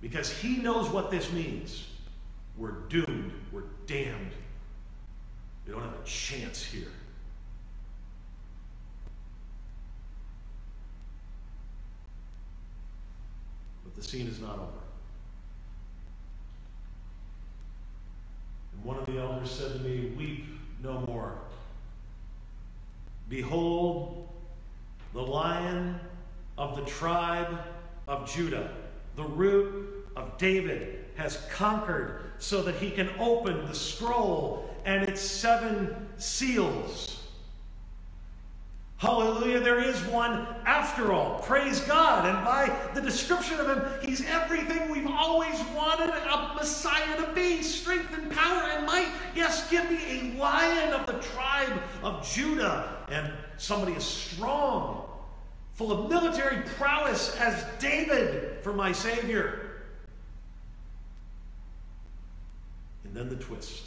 because 0.00 0.30
he 0.30 0.56
knows 0.58 0.88
what 0.90 1.10
this 1.10 1.32
means. 1.32 1.86
We're 2.56 2.72
doomed. 2.88 3.32
We're 3.52 3.62
damned. 3.86 4.32
We 5.66 5.72
don't 5.72 5.82
have 5.82 5.94
a 5.94 6.04
chance 6.04 6.64
here. 6.64 6.88
But 13.84 13.94
the 13.96 14.02
scene 14.02 14.26
is 14.26 14.40
not 14.40 14.54
over. 14.54 14.68
And 18.74 18.84
one 18.84 18.98
of 18.98 19.06
the 19.06 19.18
elders 19.18 19.50
said 19.50 19.72
to 19.72 19.78
me, 19.80 20.12
Weep 20.16 20.46
no 20.82 21.00
more. 21.00 21.32
Behold, 23.28 24.28
the 25.12 25.22
lion 25.22 25.98
of 26.58 26.76
the 26.76 26.82
tribe 26.82 27.58
of 28.06 28.30
Judah, 28.30 28.70
the 29.16 29.24
root 29.24 30.03
of 30.16 30.36
David, 30.38 31.04
has 31.16 31.46
conquered 31.50 32.22
so 32.38 32.62
that 32.62 32.74
he 32.76 32.90
can 32.90 33.08
open 33.18 33.66
the 33.66 33.74
scroll 33.74 34.68
and 34.84 35.08
its 35.08 35.20
seven 35.20 35.94
seals. 36.18 37.20
Hallelujah, 38.96 39.60
there 39.60 39.80
is 39.80 40.00
one 40.04 40.46
after 40.64 41.12
all. 41.12 41.40
Praise 41.40 41.80
God. 41.80 42.24
And 42.24 42.42
by 42.44 42.74
the 42.94 43.02
description 43.02 43.60
of 43.60 43.66
him, 43.66 43.84
he's 44.00 44.24
everything 44.26 44.90
we've 44.90 45.10
always 45.10 45.60
wanted 45.76 46.08
a 46.08 46.54
Messiah 46.54 47.16
to 47.16 47.32
be 47.34 47.62
strength 47.62 48.16
and 48.16 48.30
power 48.30 48.70
and 48.70 48.86
might. 48.86 49.08
Yes, 49.34 49.68
give 49.70 49.90
me 49.90 49.98
a 50.08 50.38
lion 50.40 50.94
of 50.94 51.06
the 51.06 51.20
tribe 51.34 51.82
of 52.02 52.26
Judah 52.26 53.04
and 53.10 53.30
somebody 53.58 53.94
as 53.94 54.04
strong, 54.04 55.04
full 55.74 55.92
of 55.92 56.08
military 56.08 56.62
prowess 56.78 57.36
as 57.38 57.62
David 57.78 58.62
for 58.62 58.72
my 58.72 58.92
Savior. 58.92 59.63
And 63.14 63.30
then 63.30 63.38
the 63.38 63.44
twist. 63.44 63.84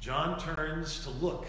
John 0.00 0.40
turns 0.40 1.04
to 1.04 1.10
look 1.10 1.46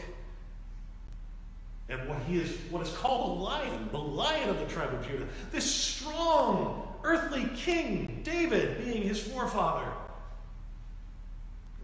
at 1.90 2.06
what 2.10 2.20
he 2.24 2.40
is 2.40 2.52
what 2.70 2.86
is 2.86 2.92
called 2.92 3.38
a 3.38 3.42
lion, 3.42 3.88
the 3.94 3.98
lion 3.98 4.50
of 4.50 4.60
the 4.60 4.66
tribe 4.66 4.94
of 4.94 5.08
Judah, 5.08 5.26
this 5.54 5.64
strong 5.64 6.94
earthly 7.06 7.50
king, 7.56 8.20
David 8.24 8.84
being 8.84 9.04
his 9.04 9.22
forefather. 9.22 9.90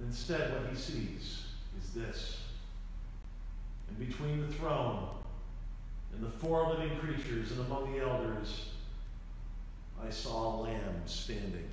Instead, 0.01 0.51
what 0.51 0.69
he 0.69 0.75
sees 0.75 1.45
is 1.81 1.93
this. 1.95 2.41
And 3.87 4.09
between 4.09 4.41
the 4.41 4.53
throne 4.55 5.07
and 6.13 6.21
the 6.21 6.31
four 6.31 6.67
living 6.67 6.97
creatures 6.97 7.51
and 7.51 7.61
among 7.61 7.93
the 7.93 8.03
elders, 8.03 8.71
I 10.05 10.09
saw 10.09 10.53
a 10.53 10.63
lamb 10.63 11.01
standing 11.05 11.69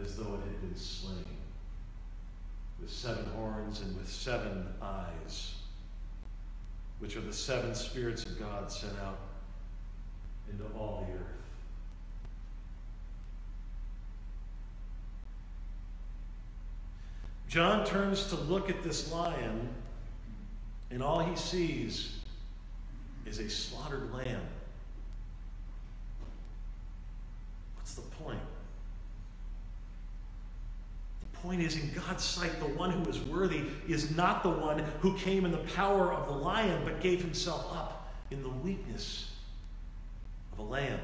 as 0.00 0.16
though 0.16 0.34
it 0.34 0.40
had 0.40 0.60
been 0.60 0.76
slain, 0.76 1.24
with 2.80 2.90
seven 2.90 3.26
horns 3.36 3.80
and 3.80 3.96
with 3.96 4.08
seven 4.08 4.66
eyes 4.80 5.54
which 7.02 7.16
are 7.16 7.20
the 7.20 7.32
seven 7.32 7.74
spirits 7.74 8.24
of 8.24 8.38
God 8.38 8.70
sent 8.70 8.92
out 9.00 9.18
into 10.48 10.62
all 10.78 11.04
the 11.08 11.14
earth. 11.14 11.26
John 17.48 17.84
turns 17.84 18.28
to 18.28 18.36
look 18.36 18.70
at 18.70 18.84
this 18.84 19.10
lion, 19.10 19.68
and 20.92 21.02
all 21.02 21.18
he 21.18 21.34
sees 21.34 22.20
is 23.26 23.40
a 23.40 23.50
slaughtered 23.50 24.14
lamb. 24.14 24.46
What's 27.74 27.94
the 27.94 28.02
point? 28.02 28.38
Point 31.42 31.60
is, 31.60 31.76
in 31.76 31.90
God's 31.92 32.22
sight, 32.22 32.58
the 32.60 32.66
one 32.66 32.90
who 32.90 33.10
is 33.10 33.18
worthy 33.20 33.64
is 33.88 34.16
not 34.16 34.42
the 34.42 34.50
one 34.50 34.78
who 35.00 35.16
came 35.18 35.44
in 35.44 35.50
the 35.50 35.58
power 35.58 36.12
of 36.12 36.28
the 36.28 36.34
lion, 36.34 36.82
but 36.84 37.00
gave 37.00 37.20
himself 37.20 37.66
up 37.74 38.14
in 38.30 38.42
the 38.42 38.48
weakness 38.48 39.30
of 40.52 40.60
a 40.60 40.62
lamb. 40.62 41.00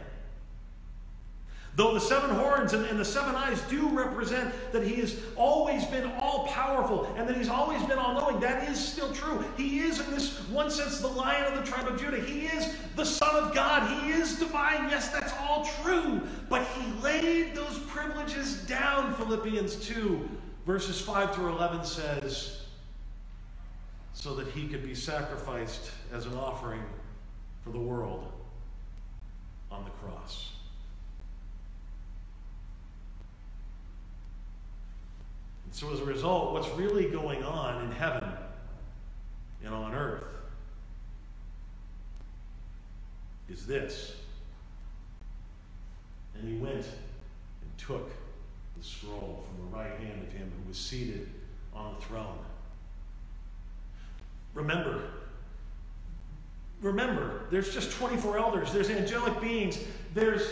Though 1.78 1.94
the 1.94 2.00
seven 2.00 2.30
horns 2.30 2.72
and, 2.72 2.84
and, 2.86 2.98
the 2.98 3.04
seven 3.04 3.36
eyes 3.36 3.60
do 3.70 3.88
represent 3.90 4.52
that 4.72 4.82
he 4.82 4.96
has 4.96 5.16
always 5.36 5.84
been 5.84 6.10
all 6.18 6.48
powerful 6.48 7.04
and 7.16 7.28
that 7.28 7.36
he's 7.36 7.48
always 7.48 7.80
been 7.84 8.00
all 8.00 8.14
knowing, 8.14 8.40
that 8.40 8.68
is 8.68 8.84
still 8.84 9.12
true. 9.12 9.44
He 9.56 9.78
is, 9.78 10.00
in 10.00 10.10
this 10.10 10.40
one 10.48 10.72
sense, 10.72 10.98
the 10.98 11.06
lion 11.06 11.52
of 11.52 11.64
the 11.64 11.70
tribe 11.70 11.86
of 11.86 12.00
Judah. 12.00 12.20
He 12.20 12.46
is 12.46 12.74
the 12.96 13.04
Son 13.04 13.32
of 13.36 13.54
God. 13.54 13.88
He 14.02 14.10
is 14.10 14.40
divine. 14.40 14.90
Yes, 14.90 15.10
that's 15.10 15.32
all 15.38 15.70
true. 15.84 16.20
But 16.48 16.66
he 16.66 17.00
laid 17.00 17.54
those 17.54 17.78
privileges 17.86 18.56
down, 18.66 19.14
Philippians 19.14 19.76
2, 19.76 20.28
verses 20.66 21.00
5 21.00 21.32
through 21.32 21.50
11 21.50 21.84
says, 21.84 22.62
so 24.14 24.34
that 24.34 24.48
he 24.48 24.66
could 24.66 24.82
be 24.82 24.96
sacrificed 24.96 25.92
as 26.12 26.26
an 26.26 26.34
offering 26.34 26.82
for 27.62 27.70
the 27.70 27.78
world 27.78 28.32
on 29.70 29.84
the 29.84 29.90
cross. 29.90 30.48
And 35.57 35.57
so, 35.72 35.92
as 35.92 36.00
a 36.00 36.04
result, 36.04 36.52
what's 36.52 36.68
really 36.70 37.10
going 37.10 37.42
on 37.42 37.84
in 37.84 37.92
heaven 37.92 38.24
and 39.64 39.74
on 39.74 39.94
earth 39.94 40.24
is 43.50 43.66
this. 43.66 44.14
And 46.34 46.48
he 46.48 46.56
went 46.56 46.84
and 46.84 47.78
took 47.78 48.10
the 48.76 48.84
scroll 48.84 49.44
from 49.46 49.70
the 49.70 49.76
right 49.76 49.98
hand 50.00 50.22
of 50.22 50.32
him 50.32 50.50
who 50.62 50.68
was 50.68 50.78
seated 50.78 51.28
on 51.74 51.94
the 51.94 52.00
throne. 52.06 52.38
Remember, 54.54 55.02
remember, 56.80 57.42
there's 57.50 57.74
just 57.74 57.92
24 57.92 58.38
elders, 58.38 58.72
there's 58.72 58.90
angelic 58.90 59.40
beings, 59.40 59.78
there's, 60.14 60.42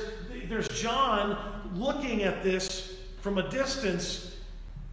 there's 0.48 0.68
John 0.68 1.38
looking 1.74 2.22
at 2.22 2.42
this 2.42 2.96
from 3.20 3.38
a 3.38 3.48
distance 3.48 4.35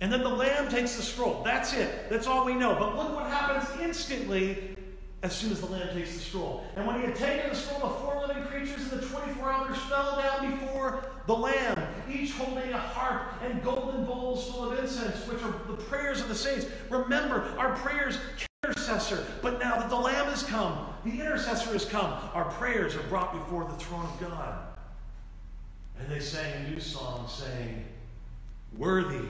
and 0.03 0.11
then 0.11 0.21
the 0.21 0.27
Lamb 0.27 0.67
takes 0.67 0.97
the 0.97 1.01
scroll. 1.01 1.41
That's 1.45 1.71
it. 1.71 2.09
That's 2.09 2.27
all 2.27 2.43
we 2.43 2.55
know. 2.55 2.75
But 2.77 2.97
look 2.97 3.15
what 3.15 3.27
happens 3.27 3.65
instantly 3.81 4.75
as 5.21 5.33
soon 5.33 5.49
as 5.53 5.61
the 5.61 5.67
Lamb 5.67 5.95
takes 5.95 6.13
the 6.13 6.19
scroll. 6.19 6.65
And 6.75 6.85
when 6.85 6.99
he 6.99 7.05
had 7.05 7.15
taken 7.15 7.49
the 7.49 7.55
scroll, 7.55 7.79
the 7.79 7.95
four 8.01 8.27
living 8.27 8.43
creatures 8.43 8.91
and 8.91 8.99
the 8.99 9.05
24 9.07 9.53
elders 9.53 9.77
fell 9.83 10.17
down 10.17 10.59
before 10.59 11.05
the 11.25 11.33
Lamb, 11.33 11.81
each 12.11 12.33
holding 12.33 12.73
a 12.73 12.77
harp 12.77 13.31
and 13.43 13.63
golden 13.63 14.03
bowls 14.03 14.51
full 14.51 14.73
of 14.73 14.77
incense, 14.77 15.25
which 15.25 15.41
are 15.41 15.55
the 15.67 15.81
prayers 15.83 16.19
of 16.19 16.27
the 16.27 16.35
saints. 16.35 16.65
Remember, 16.89 17.55
our 17.57 17.73
prayers 17.77 18.17
intercessor. 18.65 19.25
But 19.41 19.61
now 19.61 19.77
that 19.77 19.89
the 19.89 19.95
Lamb 19.95 20.25
has 20.25 20.43
come, 20.43 20.85
the 21.05 21.11
intercessor 21.11 21.71
has 21.71 21.85
come, 21.85 22.11
our 22.33 22.51
prayers 22.51 22.93
are 22.97 23.03
brought 23.03 23.31
before 23.31 23.63
the 23.63 23.75
throne 23.75 24.03
of 24.03 24.19
God. 24.19 24.65
And 25.97 26.11
they 26.11 26.19
sang 26.19 26.65
a 26.65 26.69
new 26.69 26.81
song, 26.81 27.29
saying, 27.29 27.85
Worthy 28.77 29.29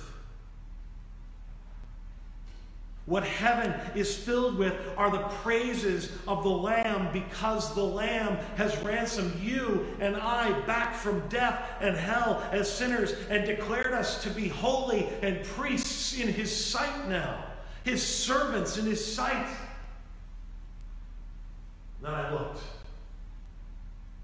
What 3.11 3.25
heaven 3.25 3.73
is 3.93 4.15
filled 4.15 4.57
with 4.57 4.73
are 4.95 5.11
the 5.11 5.27
praises 5.43 6.13
of 6.29 6.43
the 6.43 6.49
Lamb 6.49 7.11
because 7.11 7.75
the 7.75 7.83
Lamb 7.83 8.37
has 8.55 8.73
ransomed 8.83 9.37
you 9.41 9.85
and 9.99 10.15
I 10.15 10.57
back 10.61 10.95
from 10.95 11.27
death 11.27 11.61
and 11.81 11.97
hell 11.97 12.41
as 12.53 12.71
sinners 12.71 13.13
and 13.29 13.45
declared 13.45 13.91
us 13.91 14.23
to 14.23 14.29
be 14.29 14.47
holy 14.47 15.09
and 15.21 15.43
priests 15.43 16.17
in 16.17 16.29
His 16.29 16.55
sight 16.55 17.09
now, 17.09 17.43
His 17.83 18.01
servants 18.01 18.77
in 18.77 18.85
His 18.85 19.05
sight. 19.13 19.57
Then 22.01 22.13
I 22.13 22.31
looked 22.31 22.61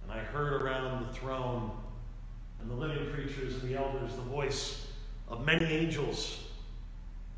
and 0.03 0.13
I 0.13 0.19
heard 0.19 0.61
around 0.61 1.05
the 1.05 1.13
throne 1.13 1.71
and 2.61 2.71
the 2.71 2.75
living 2.75 3.11
creatures 3.11 3.55
and 3.55 3.69
the 3.69 3.77
elders 3.77 4.15
the 4.15 4.21
voice 4.21 4.87
of 5.27 5.45
many 5.45 5.65
angels 5.65 6.46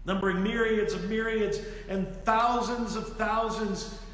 numbering 0.05 0.41
myriads 0.43 0.93
of 0.93 1.09
myriads 1.09 1.59
and 1.87 2.07
thousands 2.25 2.95
of 2.95 3.15
thousands 3.17 3.99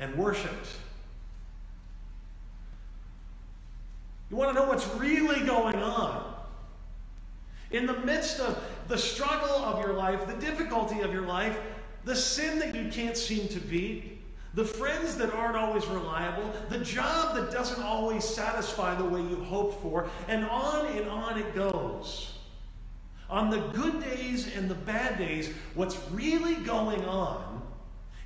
and 0.00 0.16
worshiped. 0.16 0.68
You 4.30 4.36
want 4.36 4.54
to 4.56 4.60
know 4.60 4.66
what's 4.66 4.88
really 4.94 5.44
going 5.44 5.76
on? 5.76 6.34
In 7.70 7.86
the 7.86 7.98
midst 8.00 8.40
of 8.40 8.60
the 8.88 8.98
struggle 8.98 9.48
of 9.64 9.84
your 9.84 9.92
life, 9.92 10.26
the 10.26 10.34
difficulty 10.34 11.00
of 11.00 11.12
your 11.12 11.26
life, 11.26 11.56
the 12.04 12.16
sin 12.16 12.58
that 12.58 12.74
you 12.74 12.90
can't 12.90 13.16
seem 13.16 13.46
to 13.48 13.60
beat, 13.60 14.18
the 14.54 14.64
friends 14.64 15.16
that 15.16 15.32
aren't 15.32 15.56
always 15.56 15.86
reliable, 15.86 16.52
the 16.70 16.78
job 16.78 17.36
that 17.36 17.52
doesn't 17.52 17.82
always 17.82 18.24
satisfy 18.24 18.94
the 18.94 19.04
way 19.04 19.20
you 19.20 19.36
hoped 19.44 19.80
for, 19.82 20.08
and 20.26 20.44
on 20.46 20.86
and 20.86 21.08
on 21.08 21.38
it 21.38 21.54
goes. 21.54 22.38
On 23.28 23.48
the 23.50 23.58
good 23.58 24.00
days 24.00 24.56
and 24.56 24.68
the 24.68 24.74
bad 24.74 25.18
days, 25.18 25.52
what's 25.74 25.98
really 26.10 26.56
going 26.56 27.04
on 27.04 27.62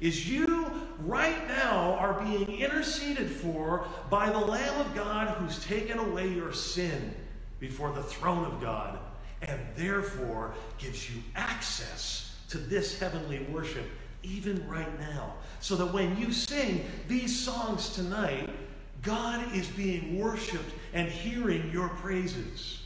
is 0.00 0.28
you 0.30 0.63
right 1.06 1.46
now 1.48 1.94
are 1.94 2.20
being 2.24 2.60
interceded 2.60 3.30
for 3.30 3.86
by 4.10 4.30
the 4.30 4.38
Lamb 4.38 4.80
of 4.80 4.94
God 4.94 5.28
who's 5.36 5.64
taken 5.64 5.98
away 5.98 6.28
your 6.28 6.52
sin 6.52 7.14
before 7.60 7.92
the 7.92 8.02
throne 8.02 8.44
of 8.44 8.60
God 8.60 8.98
and 9.42 9.60
therefore 9.76 10.54
gives 10.78 11.10
you 11.10 11.22
access 11.36 12.36
to 12.48 12.58
this 12.58 12.98
heavenly 12.98 13.46
worship 13.50 13.86
even 14.22 14.66
right 14.68 14.98
now. 14.98 15.34
So 15.60 15.76
that 15.76 15.92
when 15.92 16.16
you 16.18 16.32
sing 16.32 16.84
these 17.08 17.38
songs 17.38 17.90
tonight, 17.90 18.50
God 19.02 19.54
is 19.54 19.66
being 19.68 20.18
worshiped 20.18 20.72
and 20.92 21.08
hearing 21.08 21.70
your 21.70 21.88
praises. 21.90 22.83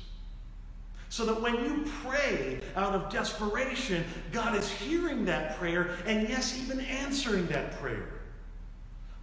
So 1.11 1.25
that 1.25 1.41
when 1.41 1.55
you 1.55 1.91
pray 2.05 2.61
out 2.77 2.95
of 2.95 3.11
desperation, 3.11 4.05
God 4.31 4.55
is 4.55 4.71
hearing 4.71 5.25
that 5.25 5.59
prayer 5.59 5.97
and, 6.07 6.29
yes, 6.29 6.59
even 6.63 6.81
answering 6.81 7.47
that 7.47 7.81
prayer. 7.81 8.09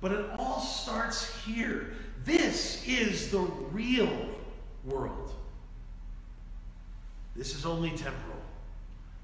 But 0.01 0.11
it 0.11 0.25
all 0.37 0.59
starts 0.59 1.35
here. 1.43 1.93
This 2.23 2.83
is 2.87 3.29
the 3.29 3.39
real 3.39 4.29
world. 4.83 5.31
This 7.35 7.55
is 7.55 7.65
only 7.65 7.91
temporal. 7.91 8.39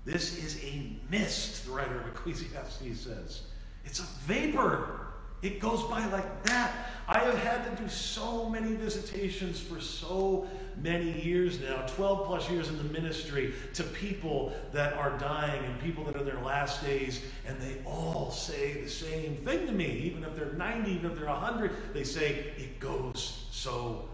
This 0.05 0.43
is 0.43 0.63
a 0.63 0.91
mist, 1.09 1.65
the 1.65 1.71
writer 1.71 1.99
of 1.99 2.07
Ecclesiastes 2.07 2.99
says. 2.99 3.41
It's 3.85 3.99
a 3.99 4.07
vapor. 4.25 5.00
It 5.41 5.59
goes 5.59 5.83
by 5.83 6.05
like 6.07 6.43
that. 6.43 6.71
I 7.07 7.19
have 7.19 7.37
had 7.39 7.77
to 7.77 7.83
do 7.83 7.89
so 7.89 8.47
many 8.47 8.73
visitations 8.73 9.59
for 9.59 9.81
so 9.81 10.47
many 10.81 11.21
years 11.21 11.59
now 11.59 11.85
12 11.87 12.25
plus 12.25 12.49
years 12.49 12.69
in 12.69 12.77
the 12.77 12.83
ministry 12.85 13.53
to 13.73 13.83
people 13.83 14.53
that 14.71 14.93
are 14.93 15.17
dying 15.17 15.65
and 15.65 15.79
people 15.81 16.03
that 16.05 16.15
are 16.15 16.19
in 16.19 16.25
their 16.25 16.41
last 16.41 16.83
days, 16.83 17.21
and 17.45 17.59
they 17.59 17.77
all 17.85 18.31
say 18.31 18.81
the 18.81 18.89
same 18.89 19.35
thing 19.37 19.65
to 19.65 19.73
me. 19.73 19.85
Even 19.85 20.23
if 20.23 20.35
they're 20.35 20.53
90, 20.53 20.91
even 20.91 21.11
if 21.11 21.17
they're 21.17 21.27
100, 21.27 21.93
they 21.93 22.03
say, 22.03 22.53
It 22.57 22.79
goes 22.79 23.45
so 23.51 24.05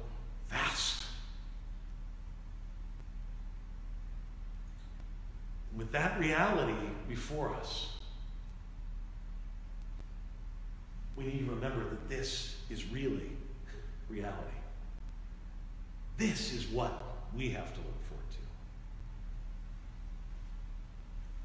fast. 0.48 1.04
With 5.76 5.92
that 5.92 6.20
reality 6.20 6.74
before 7.08 7.54
us, 7.54 7.97
we 11.18 11.26
need 11.26 11.40
to 11.40 11.52
remember 11.52 11.84
that 11.90 12.08
this 12.08 12.58
is 12.70 12.86
really 12.86 13.32
reality. 14.08 14.38
This 16.18 16.54
is 16.54 16.68
what 16.68 17.02
we 17.36 17.50
have 17.50 17.74
to 17.74 17.80
look 17.80 18.04
forward 18.08 18.30
to. 18.32 18.38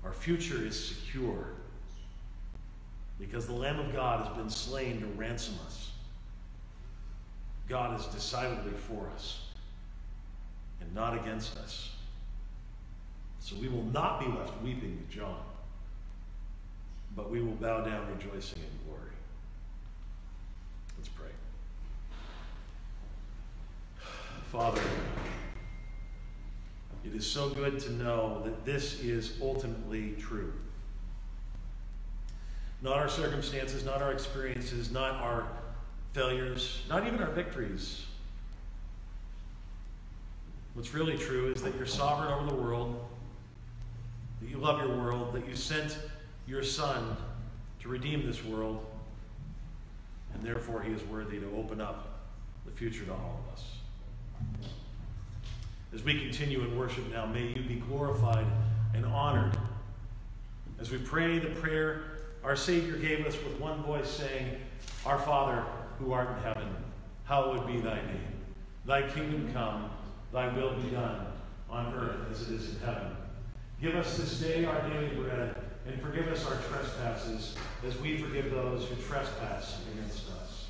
Our 0.07 0.13
future 0.13 0.65
is 0.65 0.79
secure 0.79 1.47
because 3.19 3.47
the 3.47 3.53
Lamb 3.53 3.79
of 3.79 3.93
God 3.93 4.27
has 4.27 4.37
been 4.37 4.51
slain 4.51 5.01
to 5.01 5.07
ransom 5.07 5.55
us. 5.67 5.93
God 7.69 7.99
is 7.99 8.07
decidedly 8.07 8.73
for 8.73 9.09
us 9.15 9.41
and 10.81 10.95
not 10.95 11.15
against 11.15 11.57
us. 11.59 11.93
So 13.41 13.57
we 13.57 13.69
will 13.69 13.85
not 13.85 14.21
be 14.21 14.27
left 14.27 14.61
weeping 14.63 14.97
with 14.97 15.11
John, 15.11 15.41
but 17.17 17.31
we 17.31 17.41
will 17.41 17.53
bow 17.53 17.85
down 17.85 18.07
rejoicing 18.17 18.59
in 18.59 18.87
glory. 18.87 19.13
Let's 20.97 21.09
pray. 21.09 21.27
Father, 24.53 24.83
it 27.07 27.15
is 27.15 27.27
so 27.27 27.49
good 27.49 27.81
to 27.81 27.93
know 27.93 28.43
that 28.45 28.67
this 28.67 29.01
is 29.01 29.39
ultimately 29.41 30.13
true. 30.21 30.53
Not 32.83 32.99
our 32.99 33.09
circumstances, 33.09 33.83
not 33.83 34.03
our 34.03 34.13
experiences, 34.13 34.93
not 34.93 35.13
our 35.23 35.49
failures, 36.13 36.83
not 36.91 37.07
even 37.07 37.23
our 37.23 37.31
victories. 37.31 38.05
What's 40.75 40.93
really 40.93 41.17
true 41.17 41.51
is 41.53 41.63
that 41.63 41.75
you're 41.77 41.87
sovereign 41.87 42.31
over 42.31 42.55
the 42.55 42.63
world, 42.63 43.03
that 44.43 44.51
you 44.51 44.59
love 44.59 44.79
your 44.87 44.95
world, 44.95 45.33
that 45.33 45.49
you 45.49 45.57
sent 45.57 45.97
your 46.47 46.63
Son 46.63 47.17
to 47.81 47.89
redeem 47.89 48.27
this 48.27 48.45
world, 48.45 48.85
and 50.35 50.45
therefore 50.45 50.83
he 50.83 50.93
is 50.93 51.03
worthy 51.05 51.41
to 51.41 51.51
open 51.57 51.81
up 51.81 52.29
the 52.67 52.71
future 52.71 53.07
to 53.07 53.13
all 53.13 53.43
of 53.47 53.55
us. 53.55 53.65
As 55.95 56.03
we 56.03 56.19
continue 56.19 56.63
in 56.63 56.79
worship 56.79 57.11
now, 57.13 57.27
may 57.27 57.49
you 57.49 57.63
be 57.63 57.83
glorified 57.87 58.47
and 58.95 59.05
honored. 59.05 59.57
As 60.81 60.91
we 60.91 60.99
pray 60.99 61.39
the 61.39 61.51
prayer 61.51 62.03
our 62.43 62.57
Savior 62.57 62.97
gave 62.97 63.25
us 63.25 63.35
with 63.45 63.61
one 63.61 63.83
voice 63.85 64.11
saying, 64.11 64.57
Our 65.07 65.19
Father, 65.19 65.65
who 65.99 66.13
art 66.13 66.37
in 66.37 66.43
heaven, 66.43 66.69
hallowed 67.25 67.67
be 67.67 67.79
thy 67.81 67.97
name. 67.97 68.33
Thy 68.85 69.03
kingdom 69.03 69.53
come, 69.53 69.91
thy 70.33 70.53
will 70.57 70.75
be 70.75 70.91
done, 70.91 71.27
on 71.71 71.95
earth 71.95 72.17
as 72.33 72.49
it 72.49 72.55
is 72.55 72.75
in 72.75 72.81
heaven. 72.81 73.17
Give 73.81 73.95
us 73.95 74.17
this 74.17 74.41
day 74.41 74.65
our 74.65 74.89
daily 74.89 75.15
bread, 75.15 75.55
and 75.87 76.01
forgive 76.01 76.27
us 76.29 76.45
our 76.47 76.57
trespasses, 76.69 77.55
as 77.87 77.97
we 77.99 78.19
forgive 78.19 78.51
those 78.51 78.89
who 78.89 78.97
trespass 78.97 79.83
against 79.93 80.31
us. 80.31 80.67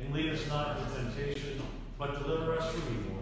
And 0.00 0.12
lead 0.12 0.32
us 0.32 0.44
not 0.48 0.78
into 0.78 0.94
temptation, 0.94 1.62
but 1.98 2.18
deliver 2.20 2.58
us 2.58 2.68
from 2.72 2.82
evil. 2.98 3.21